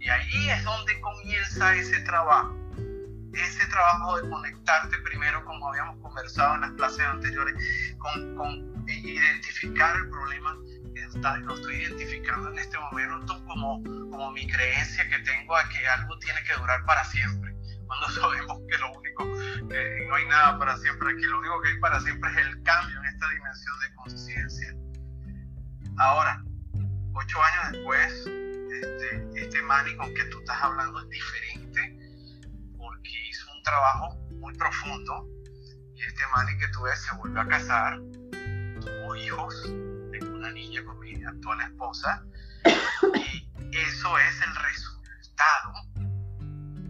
[0.00, 2.63] Y ahí es donde comienza ese trabajo.
[3.36, 7.54] Ese trabajo de conectarte primero, como habíamos conversado en las clases anteriores,
[7.98, 10.56] con, con identificar el problema
[11.42, 16.18] lo estoy identificando en este momento como, como mi creencia que tengo a que algo
[16.18, 17.54] tiene que durar para siempre.
[17.86, 19.24] Cuando sabemos que lo único,
[19.68, 22.62] que no hay nada para siempre aquí, lo único que hay para siempre es el
[22.62, 24.74] cambio en esta dimensión de conciencia.
[25.98, 26.42] Ahora,
[27.14, 28.12] ocho años después,
[28.82, 31.93] este, este Manny con que tú estás hablando es diferente
[33.64, 35.26] trabajo muy profundo
[35.94, 37.98] y este Manny que tú ves se volvió a casar,
[38.80, 39.64] tuvo hijos,
[40.44, 42.22] una niña con mi actual esposa.
[43.70, 45.72] Y eso es el resultado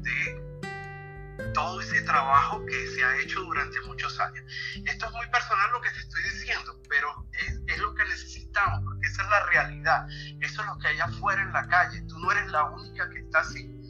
[0.03, 4.45] de todo ese trabajo que se ha hecho durante muchos años.
[4.85, 8.83] Esto es muy personal lo que te estoy diciendo, pero es, es lo que necesitamos,
[8.85, 10.07] porque esa es la realidad.
[10.41, 12.03] Eso es lo que hay afuera en la calle.
[12.03, 13.84] Tú no eres la única que está así.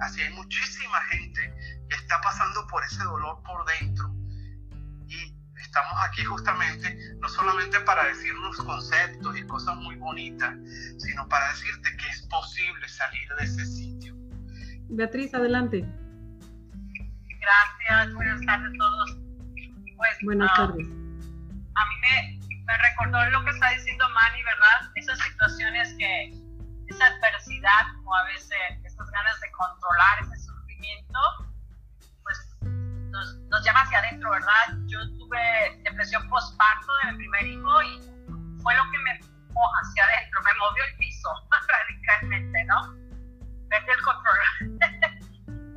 [0.00, 1.54] Así hay muchísima gente
[1.88, 4.20] que está pasando por ese dolor por dentro
[5.70, 10.52] estamos aquí justamente no solamente para decirnos conceptos y cosas muy bonitas,
[10.98, 14.14] sino para decirte que es posible salir de ese sitio.
[14.88, 15.86] Beatriz, adelante.
[17.40, 19.18] Gracias, buenas tardes a todos.
[19.96, 20.86] Pues, buenas ah, tardes.
[20.88, 24.90] A mí me, me recordó lo que está diciendo Manny, ¿verdad?
[24.96, 26.32] Esas situaciones que,
[26.88, 31.18] esa adversidad o a veces esas ganas de controlar ese sufrimiento,
[33.10, 34.78] nos, llama hacia adentro, ¿verdad?
[34.86, 38.00] Yo tuve depresión postparto de mi primer hijo y
[38.62, 41.28] fue lo que me empujó hacia adentro, me movió el piso
[41.68, 42.94] radicalmente, ¿no?
[43.68, 44.38] Perdí el control.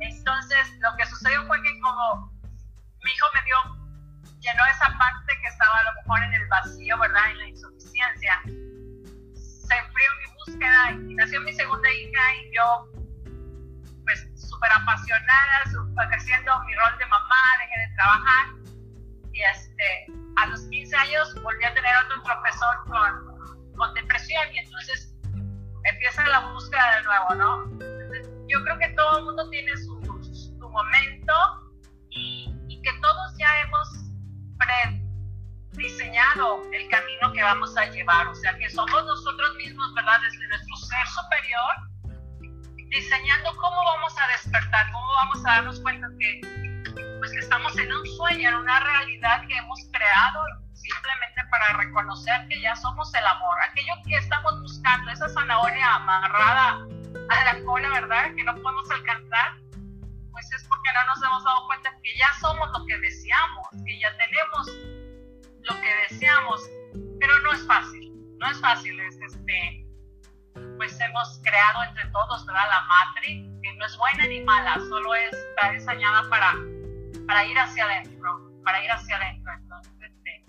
[0.00, 2.30] Entonces, lo que sucedió fue que como
[3.02, 3.56] mi hijo me dio,
[4.40, 7.30] llenó esa parte que estaba a lo mejor en el vacío, ¿verdad?
[7.30, 8.40] En la insuficiencia.
[9.34, 12.93] Se enfrió mi búsqueda y nació mi segunda hija y yo
[14.34, 15.64] súper apasionada,
[16.06, 18.46] ejerciendo mi rol de mamá, dejé de trabajar
[19.32, 24.58] y este, a los 15 años volví a tener otro profesor con, con depresión y
[24.58, 25.14] entonces
[25.84, 27.94] empieza la búsqueda de nuevo, ¿no?
[28.48, 30.00] yo creo que todo el mundo tiene su,
[30.32, 31.32] su momento
[32.10, 33.88] y, y, que todos ya hemos
[35.72, 40.20] diseñado el camino que vamos a llevar, o sea que somos nosotros mismos, ¿verdad?
[40.22, 41.94] Desde nuestro ser superior
[42.90, 43.56] diseñando
[45.14, 46.40] vamos a darnos cuenta que,
[47.18, 50.40] pues, que estamos en un sueño, en una realidad que hemos creado
[50.72, 53.56] simplemente para reconocer que ya somos el amor.
[53.70, 56.86] Aquello que estamos buscando, esa zanahoria amarrada
[57.30, 58.34] a la cola, ¿verdad?
[58.34, 59.52] Que no podemos alcanzar,
[60.30, 63.98] pues es porque no nos hemos dado cuenta que ya somos lo que deseamos, que
[63.98, 64.68] ya tenemos
[65.62, 66.60] lo que deseamos,
[67.18, 69.84] pero no es fácil, no es fácil, es este
[70.76, 72.68] pues hemos creado entre todos, ¿verdad?
[72.68, 76.54] La matriz, no es buena ni mala, solo está diseñada para,
[77.26, 79.52] para ir hacia adentro, para ir hacia adentro.
[79.52, 80.44] Entonces, este,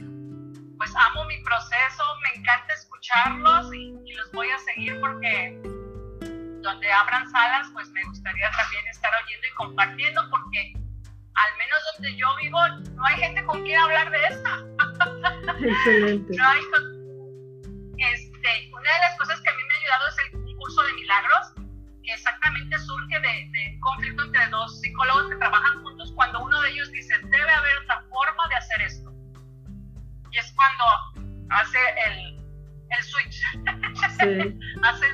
[0.78, 5.60] pues amo mi proceso, me encanta escucharlos y, los voy a seguir porque
[6.62, 10.74] donde abran salas, pues me gustaría también estar oyendo y compartiendo porque
[11.36, 12.60] al menos donde yo vivo
[12.96, 14.50] no hay gente con quien hablar de eso.
[15.60, 16.34] Excelente.
[16.38, 16.60] no hay
[17.98, 20.94] este, una de las cosas que a mí me ha ayudado es el curso de
[20.94, 21.54] milagros,
[22.06, 26.70] que exactamente surge de, de conflicto entre dos psicólogos que trabajan juntos cuando uno de
[26.70, 28.76] ellos dice, debe haber otra forma de hacer
[30.56, 31.78] cuando hace
[32.08, 32.38] el,
[32.90, 33.42] el switch.
[34.18, 34.60] Sí.
[34.84, 35.06] hace,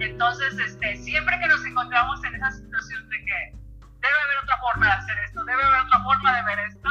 [0.00, 3.58] entonces, este, siempre que nos encontramos en esa situación de que
[4.00, 6.88] debe haber otra forma de hacer esto, debe haber otra forma de ver esto,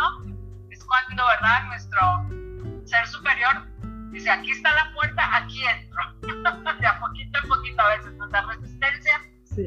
[0.70, 1.64] es cuando, ¿verdad?
[1.66, 3.71] Nuestro ser superior
[4.12, 6.02] dice, aquí está la puerta, aquí entro.
[6.80, 9.22] de a poquito en poquito a veces nos da resistencia,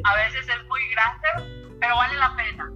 [0.05, 2.71] a veces es muy grande, pero vale la pena.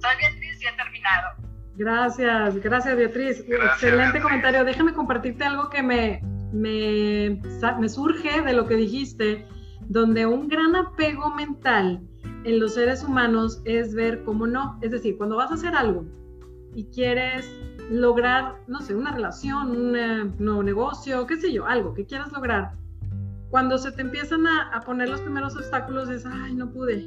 [0.00, 1.28] Soy Beatriz y he terminado.
[1.76, 3.44] Gracias, gracias Beatriz.
[3.48, 4.64] Excelente comentario.
[4.64, 6.20] Déjame compartirte algo que me,
[6.52, 7.40] me,
[7.78, 9.46] me surge de lo que dijiste,
[9.88, 12.00] donde un gran apego mental
[12.44, 14.78] en los seres humanos es ver cómo no.
[14.82, 16.04] Es decir, cuando vas a hacer algo
[16.74, 17.48] y quieres
[17.92, 22.72] lograr, no sé, una relación, un nuevo negocio, qué sé yo, algo que quieras lograr,
[23.50, 27.06] cuando se te empiezan a, poner los primeros obstáculos es, ay, no pude.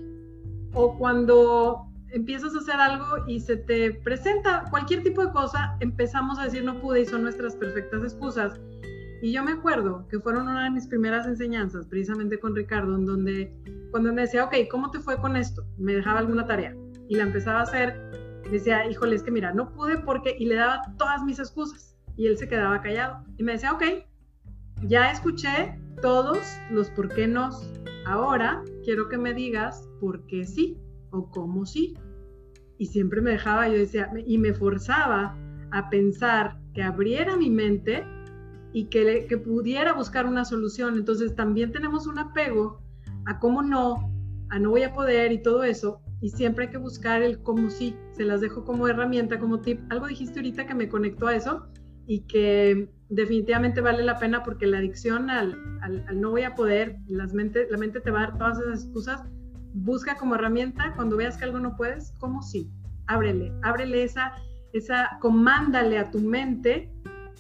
[0.73, 6.38] O cuando empiezas a hacer algo y se te presenta cualquier tipo de cosa, empezamos
[6.38, 8.59] a decir no pude y son nuestras perfectas excusas.
[9.23, 13.07] Y yo me acuerdo que fueron una de mis primeras enseñanzas, precisamente con Ricardo, en
[13.07, 13.51] donde
[13.89, 15.65] cuando me decía, ok, ¿cómo te fue con esto?
[15.79, 16.75] Me dejaba alguna tarea
[17.09, 20.56] y la empezaba a hacer decía, híjole, es que mira, no pude porque, y le
[20.56, 21.98] daba todas mis excusas.
[22.18, 23.24] Y él se quedaba callado.
[23.38, 23.84] Y me decía, ok,
[24.84, 26.39] ya escuché todos
[26.72, 27.50] los por qué no.
[28.06, 30.78] Ahora quiero que me digas por qué sí
[31.12, 31.98] o cómo sí.
[32.78, 35.38] Y siempre me dejaba, yo decía, y me forzaba
[35.72, 38.06] a pensar que abriera mi mente
[38.74, 40.96] y que, que pudiera buscar una solución.
[40.96, 42.82] Entonces también tenemos un apego
[43.26, 44.12] a cómo no,
[44.50, 47.70] a no voy a poder y todo eso, y siempre hay que buscar el cómo
[47.70, 47.95] sí.
[48.13, 49.80] Se las dejo como herramienta, como tip.
[49.89, 51.68] Algo dijiste ahorita que me conectó a eso
[52.07, 56.97] y que definitivamente vale la pena porque la adicción al, al, no voy a poder,
[57.07, 59.24] las mente, la mente te va a dar todas esas excusas.
[59.74, 62.72] Busca como herramienta cuando veas que algo no puedes, cómo sí.
[63.07, 64.34] Ábrele, ábrele esa,
[64.74, 66.91] esa, comándale a tu mente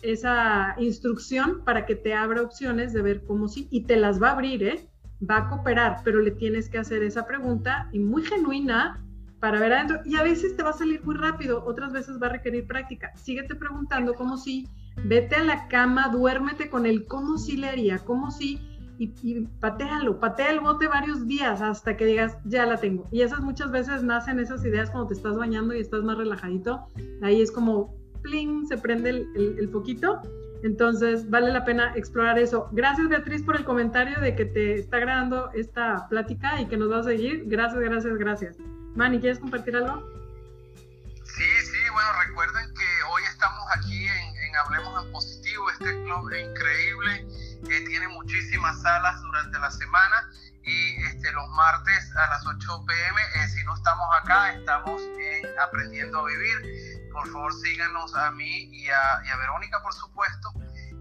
[0.01, 4.29] esa instrucción para que te abra opciones de ver cómo sí y te las va
[4.29, 4.89] a abrir, ¿eh?
[5.21, 9.01] Va a cooperar, pero le tienes que hacer esa pregunta y muy genuina
[9.39, 9.99] para ver adentro.
[10.05, 13.11] Y a veces te va a salir muy rápido, otras veces va a requerir práctica.
[13.15, 14.67] Síguete preguntando cómo si,
[15.03, 18.59] vete a la cama, duérmete con el cómo si le haría, cómo si,
[18.97, 23.07] y, y patealo, patea el bote varios días hasta que digas, ya la tengo.
[23.11, 26.87] Y esas muchas veces nacen esas ideas cuando te estás bañando y estás más relajadito.
[27.21, 30.21] Ahí es como, pling, se prende el, el, el foquito
[30.63, 32.69] entonces, vale la pena explorar eso.
[32.71, 36.91] Gracias, Beatriz, por el comentario de que te está agradando esta plática y que nos
[36.91, 37.43] va a seguir.
[37.45, 38.57] Gracias, gracias, gracias.
[38.95, 40.09] Manny, ¿quieres compartir algo?
[41.23, 47.27] Sí, sí, bueno, recuerden que hoy estamos aquí en, Hablemos en Positivo, este club increíble
[47.67, 50.29] que tiene muchísimas salas durante la semana
[50.63, 55.01] y este, los martes a las 8 pm, eh, si no estamos acá, estamos
[55.59, 60.51] Aprendiendo a Vivir por favor síganos a mí y a, Verónica, por supuesto,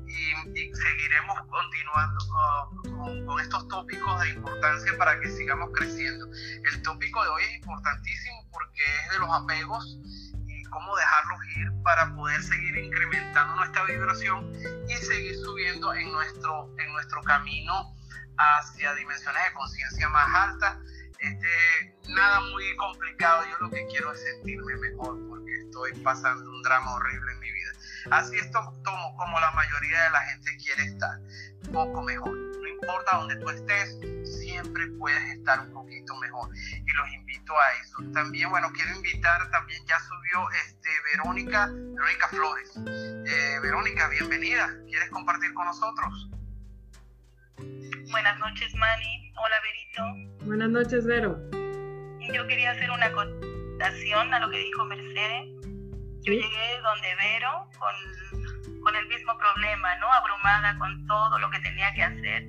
[0.07, 2.25] y, seguiremos continuando
[2.83, 6.27] con, con, estos tópicos de importancia para que sigamos creciendo.
[6.71, 9.99] El tópico de hoy es importantísimo porque es de los apegos
[10.47, 14.53] y cómo dejarlos ir para poder seguir incrementando nuestra vibración
[14.89, 17.93] y seguir subiendo en nuestro, en nuestro camino
[18.39, 20.79] hacia dimensiones de conciencia más altas.
[21.25, 25.35] Este, nada muy complicado, yo lo que quiero es sentirme mejor
[25.75, 27.73] estoy pasando un drama horrible en mi vida.
[28.11, 31.19] Así es como, como la mayoría de la gente quiere estar,
[31.73, 32.33] poco mejor.
[32.33, 33.99] No importa donde tú estés,
[34.41, 36.49] siempre puedes estar un poquito mejor.
[36.55, 37.97] Y los invito a eso.
[38.13, 42.73] También, bueno, quiero invitar, también ya subió este, Verónica, Verónica Flores.
[43.27, 44.71] Eh, Verónica, bienvenida.
[44.87, 46.34] ¿Quieres compartir con nosotros?
[47.57, 49.33] Buenas noches, Mani.
[49.37, 50.47] Hola, Verito.
[50.47, 51.39] Buenas noches, Vero.
[52.33, 55.49] Yo quería hacer una acotación a lo que dijo Mercedes.
[56.23, 60.13] Yo llegué donde Vero con, con el mismo problema, ¿no?
[60.13, 62.45] Abrumada con todo lo que tenía que hacer,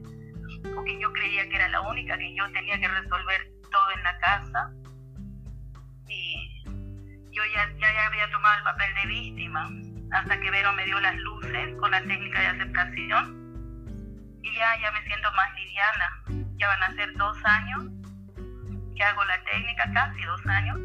[0.74, 4.18] porque yo creía que era la única, que yo tenía que resolver todo en la
[4.20, 4.72] casa.
[6.08, 6.64] Y
[7.32, 9.70] yo ya, ya, había tomado el papel de víctima,
[10.12, 13.44] hasta que Vero me dio las luces con la técnica de aceptación.
[14.45, 16.47] Y ya, ya me siento más liviana.
[16.57, 17.85] Ya van a ser dos años
[18.95, 20.79] que hago la técnica, casi dos años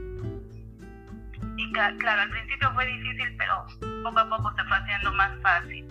[1.60, 3.66] y claro, al principio fue difícil, pero
[4.02, 5.86] poco a poco se fue haciendo más fácil.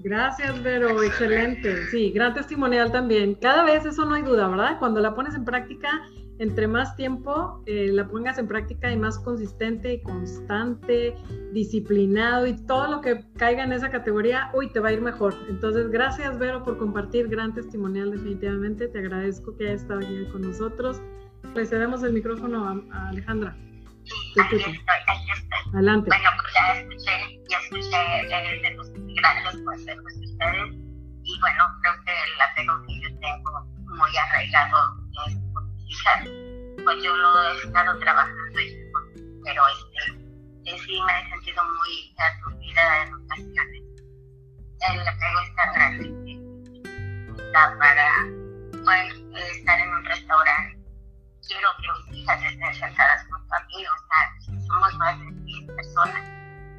[0.00, 1.86] Gracias, Vero, excelente.
[1.86, 3.34] Sí, gran testimonial también.
[3.36, 4.78] Cada vez eso no hay duda, ¿verdad?
[4.78, 5.88] Cuando la pones en práctica,
[6.38, 11.16] entre más tiempo eh, la pongas en práctica y más consistente y constante,
[11.52, 15.34] disciplinado y todo lo que caiga en esa categoría, uy, te va a ir mejor.
[15.48, 18.88] Entonces, gracias, Vero, por compartir gran testimonial definitivamente.
[18.88, 21.00] Te agradezco que hayas estado aquí con nosotros
[21.54, 23.56] le cedemos el micrófono a, Alejandra.
[24.04, 25.74] Sí, aquí estoy, aquí estoy.
[25.74, 26.10] Adelante.
[26.10, 30.74] Bueno, pues ya escuché, ya escuché eh, de los grandes consejos de ustedes
[31.24, 33.66] y bueno, creo que el apego que yo tengo
[33.96, 34.76] muy arraigado
[35.26, 35.45] es
[35.86, 36.24] hijas,
[36.84, 38.60] pues yo lo he estado trabajando,
[39.44, 43.82] pero este, sí me he sentido muy aturdida en ocasiones.
[44.88, 48.26] El apego es tan grande que está para
[49.50, 50.78] estar en un restaurante.
[51.48, 55.70] Quiero que mis hijas estén sentadas junto a mí, o sea, somos más de 10
[55.72, 56.24] personas.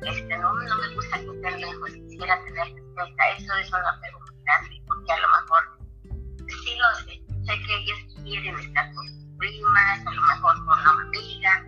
[0.02, 3.30] Este, no, no me gusta que estén lejos, quisiera tener cerca.
[3.38, 5.80] Eso es un apego muy grande, porque a lo mejor
[6.48, 10.80] sí lo sé, sé que ellas quieren estar con sus primas, a lo mejor con
[10.80, 11.64] una amiga,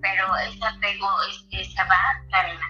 [0.00, 2.69] pero ese apego es se va tan así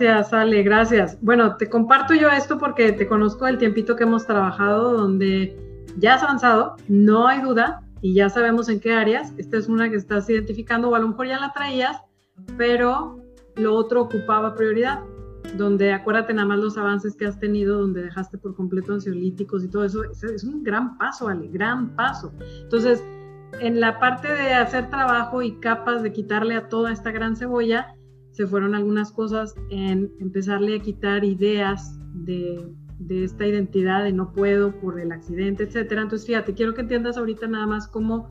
[0.00, 1.18] Gracias, Ale, gracias.
[1.20, 5.56] Bueno, te comparto yo esto porque te conozco el tiempito que hemos trabajado, donde
[5.96, 9.34] ya has avanzado, no hay duda, y ya sabemos en qué áreas.
[9.38, 11.96] Esta es una que estás identificando, o a lo mejor ya la traías,
[12.56, 13.18] pero
[13.56, 15.00] lo otro ocupaba prioridad,
[15.56, 19.68] donde acuérdate nada más los avances que has tenido, donde dejaste por completo ansiolíticos y
[19.68, 22.32] todo eso, es un gran paso, Ale, gran paso.
[22.62, 23.02] Entonces,
[23.58, 27.96] en la parte de hacer trabajo y capas de quitarle a toda esta gran cebolla,
[28.38, 34.32] se fueron algunas cosas en empezarle a quitar ideas de, de esta identidad de no
[34.32, 36.02] puedo por el accidente, etcétera.
[36.02, 38.30] Entonces, fíjate, quiero que entiendas ahorita nada más cómo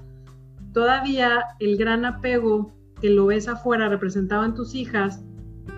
[0.72, 5.26] todavía el gran apego que lo ves afuera representado en tus hijas,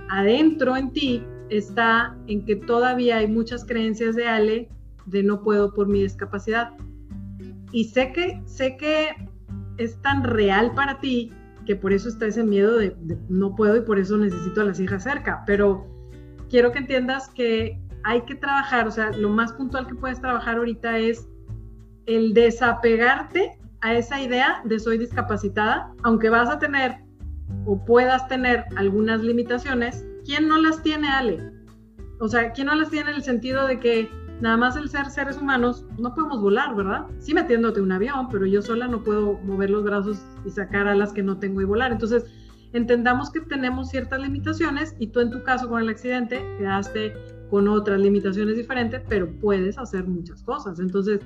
[0.10, 4.70] adentro en ti está en que todavía hay muchas creencias de Ale
[5.08, 6.74] de no puedo por mi discapacidad.
[7.72, 9.08] Y sé que, sé que
[9.80, 11.34] es tan real para ti
[11.70, 12.96] que por eso está ese miedo de,
[13.30, 15.44] no puedo y por eso necesito a las hijas cerca.
[15.46, 15.86] Pero
[16.50, 20.58] quiero que entiendas que hay que trabajar, o sea, lo más puntual que puedes trabajar
[20.58, 21.30] ahorita es
[22.08, 27.04] el desapegarte a esa idea de soy discapacitada, aunque vas a tener
[27.68, 31.52] o puedas tener algunas limitaciones, ¿quién no las tiene, Ale?
[32.20, 34.10] O sea, ¿quién no las tiene en el sentido de que
[34.42, 37.08] nada más el ser seres humanos, no podemos volar, ¿verdad?
[37.20, 41.14] Sí metiéndote un avión, pero yo sola no puedo mover los brazos y sacar alas
[41.14, 41.92] que no tengo y volar.
[41.92, 42.26] Entonces,
[42.74, 47.14] entendamos que tenemos ciertas limitaciones y tú en tu caso con el accidente quedaste
[47.50, 50.80] con otras limitaciones diferentes, pero puedes hacer muchas cosas.
[50.80, 51.20] Entonces,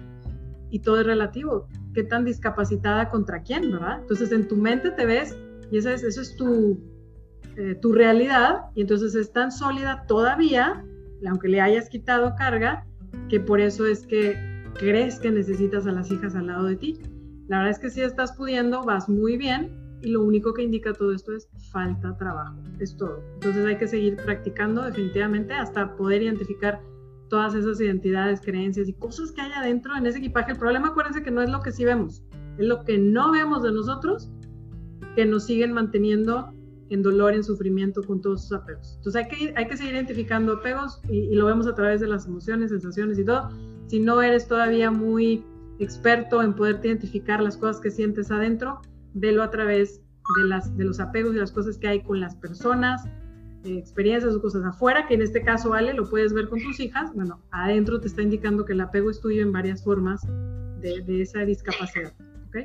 [0.70, 1.68] y todo es relativo.
[1.94, 4.00] ¿Qué tan discapacitada contra quién, verdad?
[4.02, 5.38] Entonces, en tu mente te ves
[5.72, 6.80] y esa es, eso es tu,
[7.58, 10.84] eh, tu realidad y entonces es tan sólida todavía,
[11.28, 12.86] aunque le hayas quitado carga,
[13.30, 14.38] que por eso es que
[14.76, 17.00] crees que necesitas a las hijas al lado de ti.
[17.48, 20.94] La verdad es que si estás pudiendo, vas muy bien y lo único que indica
[20.94, 23.24] todo esto es falta trabajo, es todo.
[23.36, 26.82] Entonces hay que seguir practicando definitivamente hasta poder identificar
[27.30, 30.52] todas esas identidades, creencias y cosas que hay adentro en ese equipaje.
[30.52, 32.24] El problema, acuérdense que no es lo que sí vemos,
[32.58, 34.30] es lo que no vemos de nosotros
[35.16, 36.54] que nos siguen manteniendo
[36.90, 38.96] en dolor, en sufrimiento con todos sus apegos.
[38.98, 42.08] Entonces hay que, hay que seguir identificando apegos y, y, lo vemos a través de
[42.08, 43.50] las emociones, sensaciones y todo.
[43.88, 45.44] Si no eres todavía muy
[45.80, 48.82] experto en poder identificar las cosas que sientes adentro,
[49.14, 50.02] velo a través
[50.38, 53.06] de, las, de los apegos y las cosas que hay con las personas,
[53.66, 56.80] eh, experiencias o cosas afuera, que en este caso, vale, lo puedes ver con tus
[56.80, 57.14] hijas.
[57.14, 60.22] Bueno, adentro te está indicando que el apego es tuyo en varias formas
[60.80, 62.14] de, de esa discapacidad.
[62.48, 62.58] ¿Ok?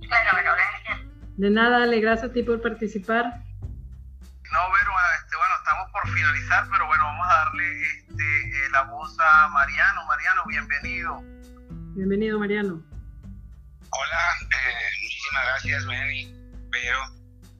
[0.00, 0.41] Claro.
[1.36, 3.24] De nada, Ale, gracias a ti por participar.
[3.24, 8.82] No, Vero, este, bueno, estamos por finalizar, pero bueno, vamos a darle este, eh, la
[8.82, 10.04] voz a Mariano.
[10.06, 11.22] Mariano, bienvenido.
[11.96, 12.82] Bienvenido, Mariano.
[13.90, 16.36] Hola, eh, muchísimas gracias, Mary.
[16.70, 16.98] Pero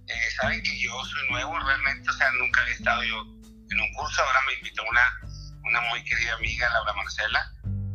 [0.07, 3.23] eh, saben que yo soy nuevo realmente, o sea, nunca había estado yo
[3.71, 4.23] en un curso.
[4.23, 5.19] Ahora me invitó una,
[5.65, 7.53] una muy querida amiga, Laura Marcela,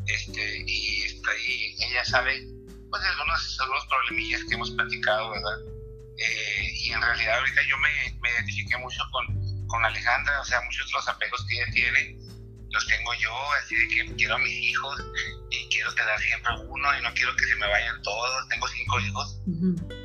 [0.07, 2.56] este, y está ahí, ella sabe
[2.89, 5.59] pues algunos, algunos problemillas que hemos platicado, ¿verdad?
[6.17, 10.61] Eh, y en realidad ahorita yo me, me identifiqué mucho con, con Alejandra, o sea,
[10.61, 12.27] muchos de los apegos que ella tiene
[12.71, 15.01] los tengo yo, así de que quiero a mis hijos
[15.49, 18.47] y quiero tener siempre uno y no quiero que se me vayan todos.
[18.49, 19.39] Tengo cinco hijos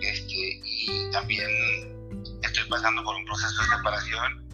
[0.00, 1.50] este, y también
[2.42, 4.48] estoy pasando por un proceso de separación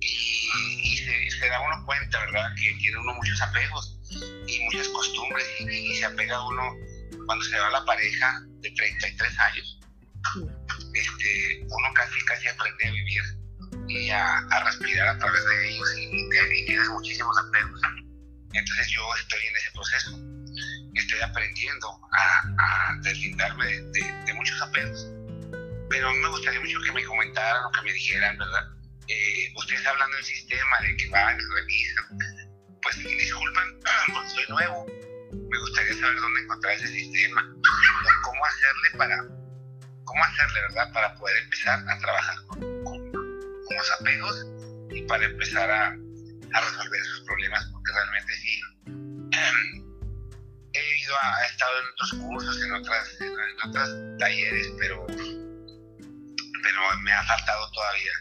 [0.00, 2.54] y, se, se, da uno cuenta, ¿verdad?
[2.60, 3.98] Que tiene uno muchos apegos
[4.46, 6.74] y muchas costumbres y, se apega uno
[7.26, 9.78] cuando se va la pareja de 33 años.
[10.94, 13.22] Este, uno casi, casi aprende a vivir
[13.88, 17.80] y a, a, respirar a través de ellos y, y, tienes muchísimos apegos.
[18.52, 20.10] Entonces yo estoy en ese proceso,
[20.94, 25.06] estoy aprendiendo a, a deslindarme de, de, de, muchos apegos.
[25.88, 28.68] Pero a mí me gustaría mucho que me comentaran o que me dijeran, ¿verdad?
[29.08, 32.04] Eh, ustedes hablan del sistema, de que van, revisan.
[32.82, 33.80] Pues disculpen,
[34.12, 34.86] porque soy nuevo.
[35.32, 37.42] Me gustaría saber dónde encontrar ese sistema,
[38.22, 39.16] cómo hacerle para,
[40.04, 40.92] cómo hacerle, ¿verdad?
[40.92, 42.60] Para poder empezar a trabajar con,
[43.12, 44.46] los apegos
[44.90, 48.60] y para empezar a, resolver esos problemas, porque realmente sí.
[50.74, 55.06] he ido a, estado en otros cursos, en otras, en otros talleres, pero,
[56.62, 58.12] pero me ha faltado todavía,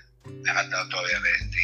[0.44, 1.60] me ha faltado todavía ver este,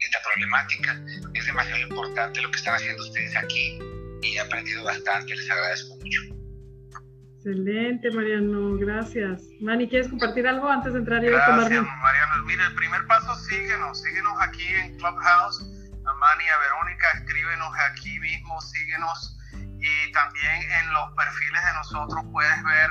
[0.00, 1.00] esta problemática.
[1.34, 3.78] Es demasiado importante lo que están haciendo ustedes aquí
[4.22, 6.42] y he aprendido bastante, les agradezco mucho.
[7.44, 9.42] Excelente, Mariano, gracias.
[9.60, 13.34] Mani, ¿quieres compartir algo antes de entrar yo a tomar Mariano, mire, el primer paso,
[13.34, 15.60] síguenos, síguenos aquí en Clubhouse.
[16.06, 19.38] A Mani, a Verónica, escríbenos aquí mismo, síguenos.
[19.80, 22.90] Y también en los perfiles de nosotros puedes ver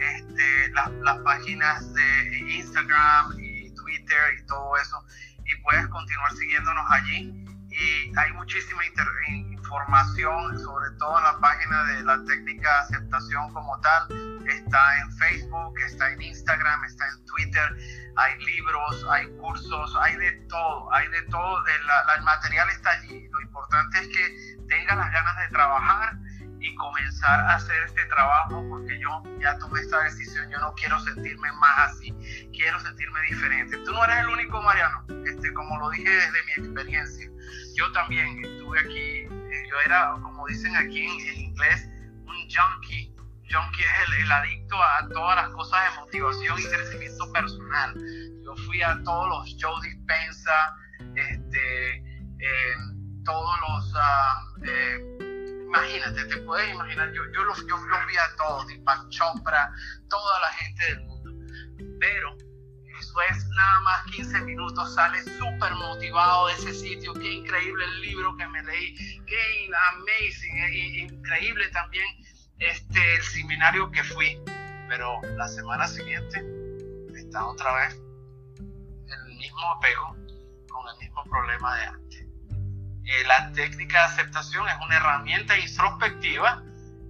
[0.00, 5.04] este, las, las páginas de Instagram y Twitter y todo eso.
[5.44, 7.47] Y puedes continuar siguiéndonos allí.
[7.78, 8.82] Y hay muchísima
[9.28, 14.08] información, sobre todo en la página de la técnica de aceptación como tal.
[14.48, 17.76] Está en Facebook, está en Instagram, está en Twitter.
[18.16, 21.66] Hay libros, hay cursos, hay de todo, hay de todo.
[21.66, 21.82] El,
[22.16, 23.28] el material está allí.
[23.28, 26.18] Lo importante es que tengas las ganas de trabajar
[26.60, 30.98] y comenzar a hacer este trabajo porque yo ya tomé esta decisión, yo no quiero
[31.00, 32.12] sentirme más así,
[32.52, 33.76] quiero sentirme diferente.
[33.78, 37.30] Tú no eres el único, Mariano, este, como lo dije desde mi experiencia.
[37.74, 41.88] Yo también estuve aquí, eh, yo era, como dicen aquí en, en inglés,
[42.26, 43.14] un junkie.
[43.50, 47.94] Junkie es el, el, adicto a todas las cosas de motivación y crecimiento personal.
[48.44, 50.76] Yo fui a todos los Joe Dispensa,
[51.14, 52.74] este, eh,
[53.24, 53.94] todos los...
[53.94, 55.27] Uh, eh,
[55.68, 59.70] imagínate, te puedes imaginar, yo, yo, los, yo los vi a todos, Deepak Chopra,
[60.08, 61.30] toda la gente del mundo,
[62.00, 62.34] pero
[62.98, 68.00] eso es nada más 15 minutos, sale súper motivado de ese sitio, qué increíble el
[68.00, 68.94] libro que me leí,
[69.26, 72.06] qué amazing, eh, increíble también
[72.58, 74.40] este, el seminario que fui,
[74.88, 76.42] pero la semana siguiente
[77.14, 78.00] está otra vez
[78.58, 80.16] el mismo apego
[80.68, 82.07] con el mismo problema de antes.
[83.08, 86.62] Eh, la técnica de aceptación es una herramienta introspectiva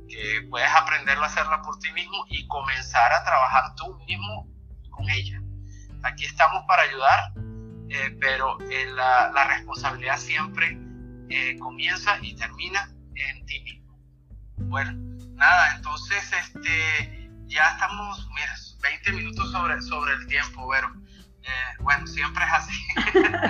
[0.09, 4.47] que puedes aprenderlo a hacerla por ti mismo y comenzar a trabajar tú mismo
[4.91, 5.43] con ella.
[6.05, 7.33] Aquí estamos para ayudar,
[7.91, 10.79] eh, pero eh, la, responsabilidad siempre
[11.59, 13.99] comienza y termina en ti mismo.
[14.69, 14.93] Bueno,
[15.35, 20.93] nada, entonces este, ya estamos, mira, 20 minutos sobre, sobre el tiempo, pero
[21.49, 22.75] eh, bueno, siempre es así.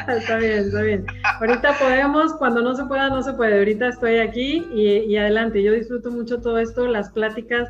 [0.21, 1.07] está bien, está bien.
[1.41, 3.59] Ahorita podemos, cuando no se pueda, no se puede.
[3.59, 5.63] Ahorita estoy aquí y, adelante.
[5.63, 7.69] Yo disfruto mucho todo esto, las pláticas,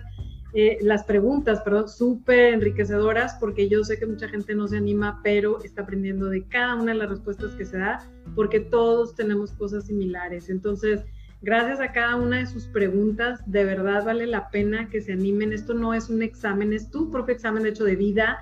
[0.53, 5.21] eh, las preguntas, perdón, súper enriquecedoras, porque yo sé que mucha gente no se anima,
[5.23, 9.53] pero está aprendiendo de cada una de las respuestas que se da, porque todos tenemos
[9.53, 10.51] cosas similares.
[10.51, 11.05] Entonces,
[11.41, 15.55] gracias a cada una de sus preguntas, de verdad vale la pena que se animen.
[15.55, 18.39] Esto no es un examen, es tu propio examen de hecho de vida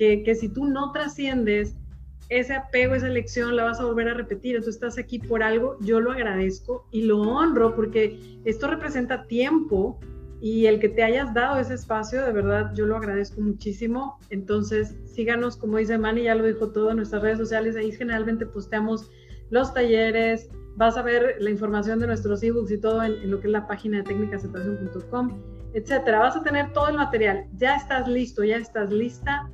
[0.00, 1.76] que, si tú no trasciendes
[2.30, 4.62] ese apego, esa elección la vas a volver a repetir.
[4.62, 10.00] Tú estás aquí por algo, yo lo agradezco y lo honro porque esto representa tiempo
[10.40, 14.18] y el que te hayas dado ese espacio, de verdad, yo lo agradezco muchísimo.
[14.30, 18.46] Entonces, síganos, como dice Manny, ya lo dijo todo en nuestras redes sociales, ahí generalmente
[18.46, 19.10] posteamos
[19.50, 23.48] los talleres, vas a ver la información de nuestros ebooks y todo en, lo que
[23.48, 25.42] es la página de técnicasaceptación.com,
[25.74, 26.20] etcétera.
[26.20, 27.44] Vas a tener todo el material.
[27.58, 29.50] Ya estás listo, ya estás lista.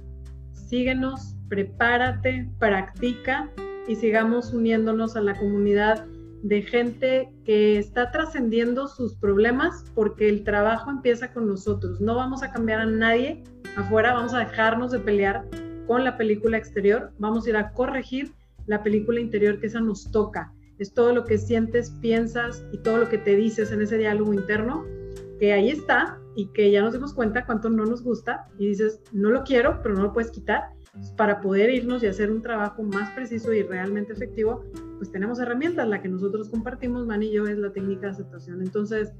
[0.66, 3.48] Síguenos, prepárate, practica
[3.86, 6.04] y sigamos uniéndonos a la comunidad
[6.42, 12.00] de gente que está trascendiendo sus problemas porque el trabajo empieza con nosotros.
[12.00, 13.44] No vamos a cambiar a nadie
[13.76, 15.48] afuera, vamos a dejarnos de pelear
[15.86, 18.32] con la película exterior, vamos a ir a corregir
[18.66, 20.52] la película interior que esa nos toca.
[20.80, 24.34] Es todo lo que sientes, piensas y todo lo que te dices en ese diálogo
[24.34, 24.84] interno,
[25.38, 29.00] que ahí está y que ya nos dimos cuenta cuánto no nos gusta y dices,
[29.12, 30.76] no lo quiero, pero no lo puedes quitar
[31.16, 34.64] para poder irnos y hacer un trabajo más preciso y realmente efectivo,
[34.98, 35.88] pues tenemos herramientas.
[35.88, 38.62] La que nosotros compartimos, Man y yo, es la técnica de aceptación.
[38.62, 39.12] Entonces,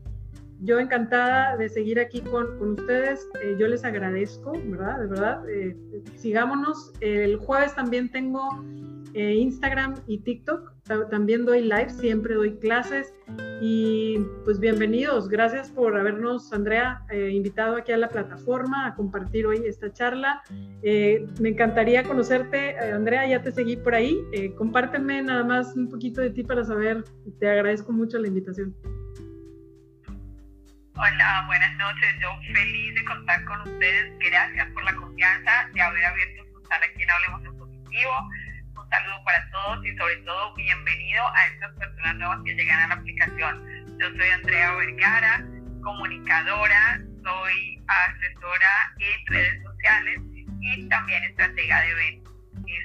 [0.60, 3.28] yo encantada de seguir aquí con, con ustedes.
[3.43, 5.01] Eh, yo les agradezco, ¿verdad?
[5.01, 5.48] De verdad.
[5.48, 5.76] Eh,
[6.16, 6.93] sigámonos.
[7.01, 8.40] El jueves también tengo
[9.16, 10.74] eh, Instagram y TikTok.
[11.10, 13.14] También doy live, siempre doy clases.
[13.62, 15.30] Y pues bienvenidos.
[15.30, 20.43] Gracias por habernos, Andrea, eh, invitado aquí a la plataforma a compartir hoy esta charla.
[20.82, 24.20] Eh, me encantaría conocerte, Andrea, ya te seguí por ahí.
[24.59, 27.02] compárteme nada más un poquito de ti para saber.
[27.40, 28.76] Te agradezco mucho la invitación.
[30.94, 32.14] Hola, buenas noches.
[32.20, 34.12] Yo feliz de contar con ustedes.
[34.18, 38.12] Gracias por la confianza de haber abierto su sala aquí en Hablemos en Positivo
[38.90, 42.94] saludo para todos y sobre todo bienvenido a estas personas nuevas que llegan a la
[42.94, 43.98] aplicación.
[43.98, 45.44] Yo soy Andrea Vergara,
[45.82, 50.20] comunicadora, soy asesora en redes sociales
[50.60, 52.34] y también estratega de eventos.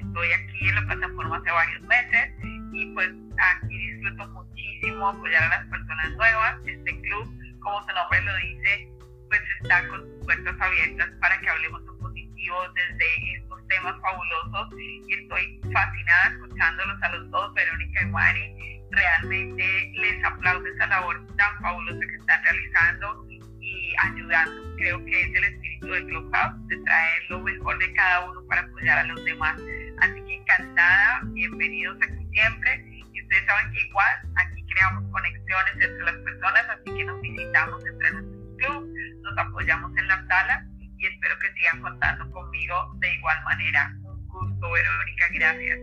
[0.02, 2.32] Estoy aquí en la plataforma hace varios meses
[2.74, 6.56] y pues aquí disfruto muchísimo apoyar a las personas nuevas.
[6.66, 8.90] Este club, como su nombre lo dice,
[9.30, 12.01] pues está con sus puertas abiertas para que hablemos un
[12.42, 18.82] positivo desde estos temas fabulosos y estoy fascinada escuchándolos a los dos, Verónica y Mari.
[18.92, 24.76] Realmente les aplaudo esa labor tan fabulosa que están realizando y ayudando.
[24.78, 28.62] Creo que es el espíritu del Clubhouse, de traer lo mejor de cada uno para
[28.62, 29.56] apoyar a los demás.
[30.02, 32.86] Así que encantada, bienvenidos aquí siempre.
[33.14, 37.86] Y ustedes saben que igual aquí creamos conexiones entre las personas, así que nos visitamos
[37.86, 38.90] entre nuestros clubs,
[39.22, 40.71] nos apoyamos en la sala
[41.02, 43.92] y espero que sigan contando conmigo de igual manera.
[44.04, 45.80] Un gusto, Verónica, gracias.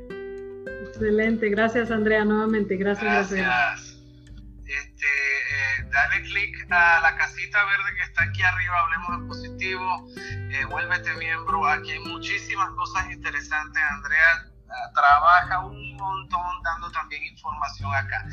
[0.87, 3.33] Excelente, gracias Andrea, nuevamente, gracias.
[3.33, 3.99] Gracias.
[4.65, 10.09] Este, eh, dale clic a la casita verde que está aquí arriba, hablemos en positivo,
[10.51, 17.25] eh, vuélvete miembro, aquí hay muchísimas cosas interesantes, Andrea ah, trabaja un montón dando también
[17.25, 18.25] información acá.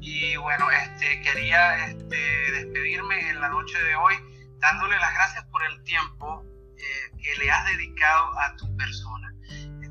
[0.00, 2.16] Y bueno, este, quería este,
[2.52, 4.14] despedirme en la noche de hoy
[4.60, 6.44] dándole las gracias por el tiempo
[6.76, 9.32] eh, que le has dedicado a tu persona,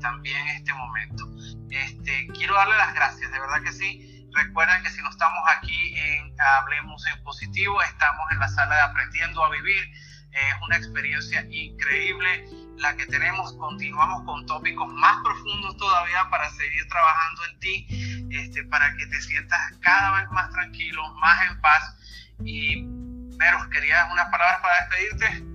[0.00, 1.28] también en este momento.
[1.70, 4.28] Este, quiero darle las gracias, de verdad que sí.
[4.32, 8.80] Recuerden que si no estamos aquí en Hablemos en Positivo, estamos en la sala de
[8.80, 9.84] Aprendiendo a Vivir.
[10.32, 12.44] Es una experiencia increíble
[12.76, 13.52] la que tenemos.
[13.54, 17.86] Continuamos con tópicos más profundos todavía para seguir trabajando en ti,
[18.30, 21.96] este, para que te sientas cada vez más tranquilo, más en paz
[22.44, 22.99] y
[23.40, 25.50] Meros, ¿querías unas palabras para despedirte?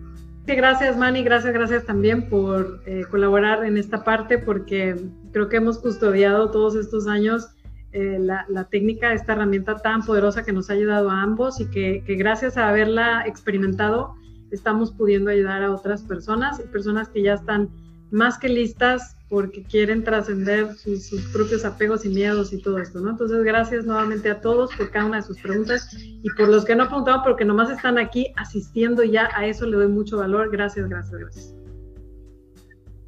[0.47, 4.95] Sí, gracias Manny, gracias, gracias también por eh, colaborar en esta parte porque
[5.31, 7.55] creo que hemos custodiado todos estos años
[7.91, 12.03] eh, la, técnica, esta herramienta tan poderosa que nos ha ayudado a ambos y que,
[12.17, 14.15] gracias a haberla experimentado
[14.51, 17.69] estamos pudiendo ayudar a otras personas personas que ya están
[18.11, 23.11] más que listas porque quieren trascender sus, propios apegos y miedos y todo esto, ¿no?
[23.11, 26.75] Entonces, gracias nuevamente a todos por cada una de sus preguntas y por los que
[26.75, 30.51] no han preguntado, porque nomás están aquí asistiendo ya, a eso le doy mucho valor.
[30.51, 31.53] Gracias, gracias, gracias.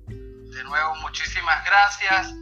[0.07, 2.34] De nuevo, muchísimas gracias.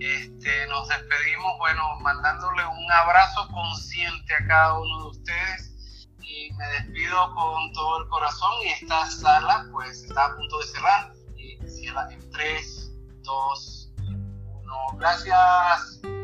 [0.00, 6.66] Este, nos despedimos, bueno, mandándole un abrazo consciente a cada uno de ustedes y me
[6.68, 11.68] despido con todo el corazón y esta sala pues está a punto de cerrar y
[11.68, 12.87] cierra en tres
[13.28, 13.92] 2,
[14.64, 14.98] 1.
[14.98, 16.17] Gracias.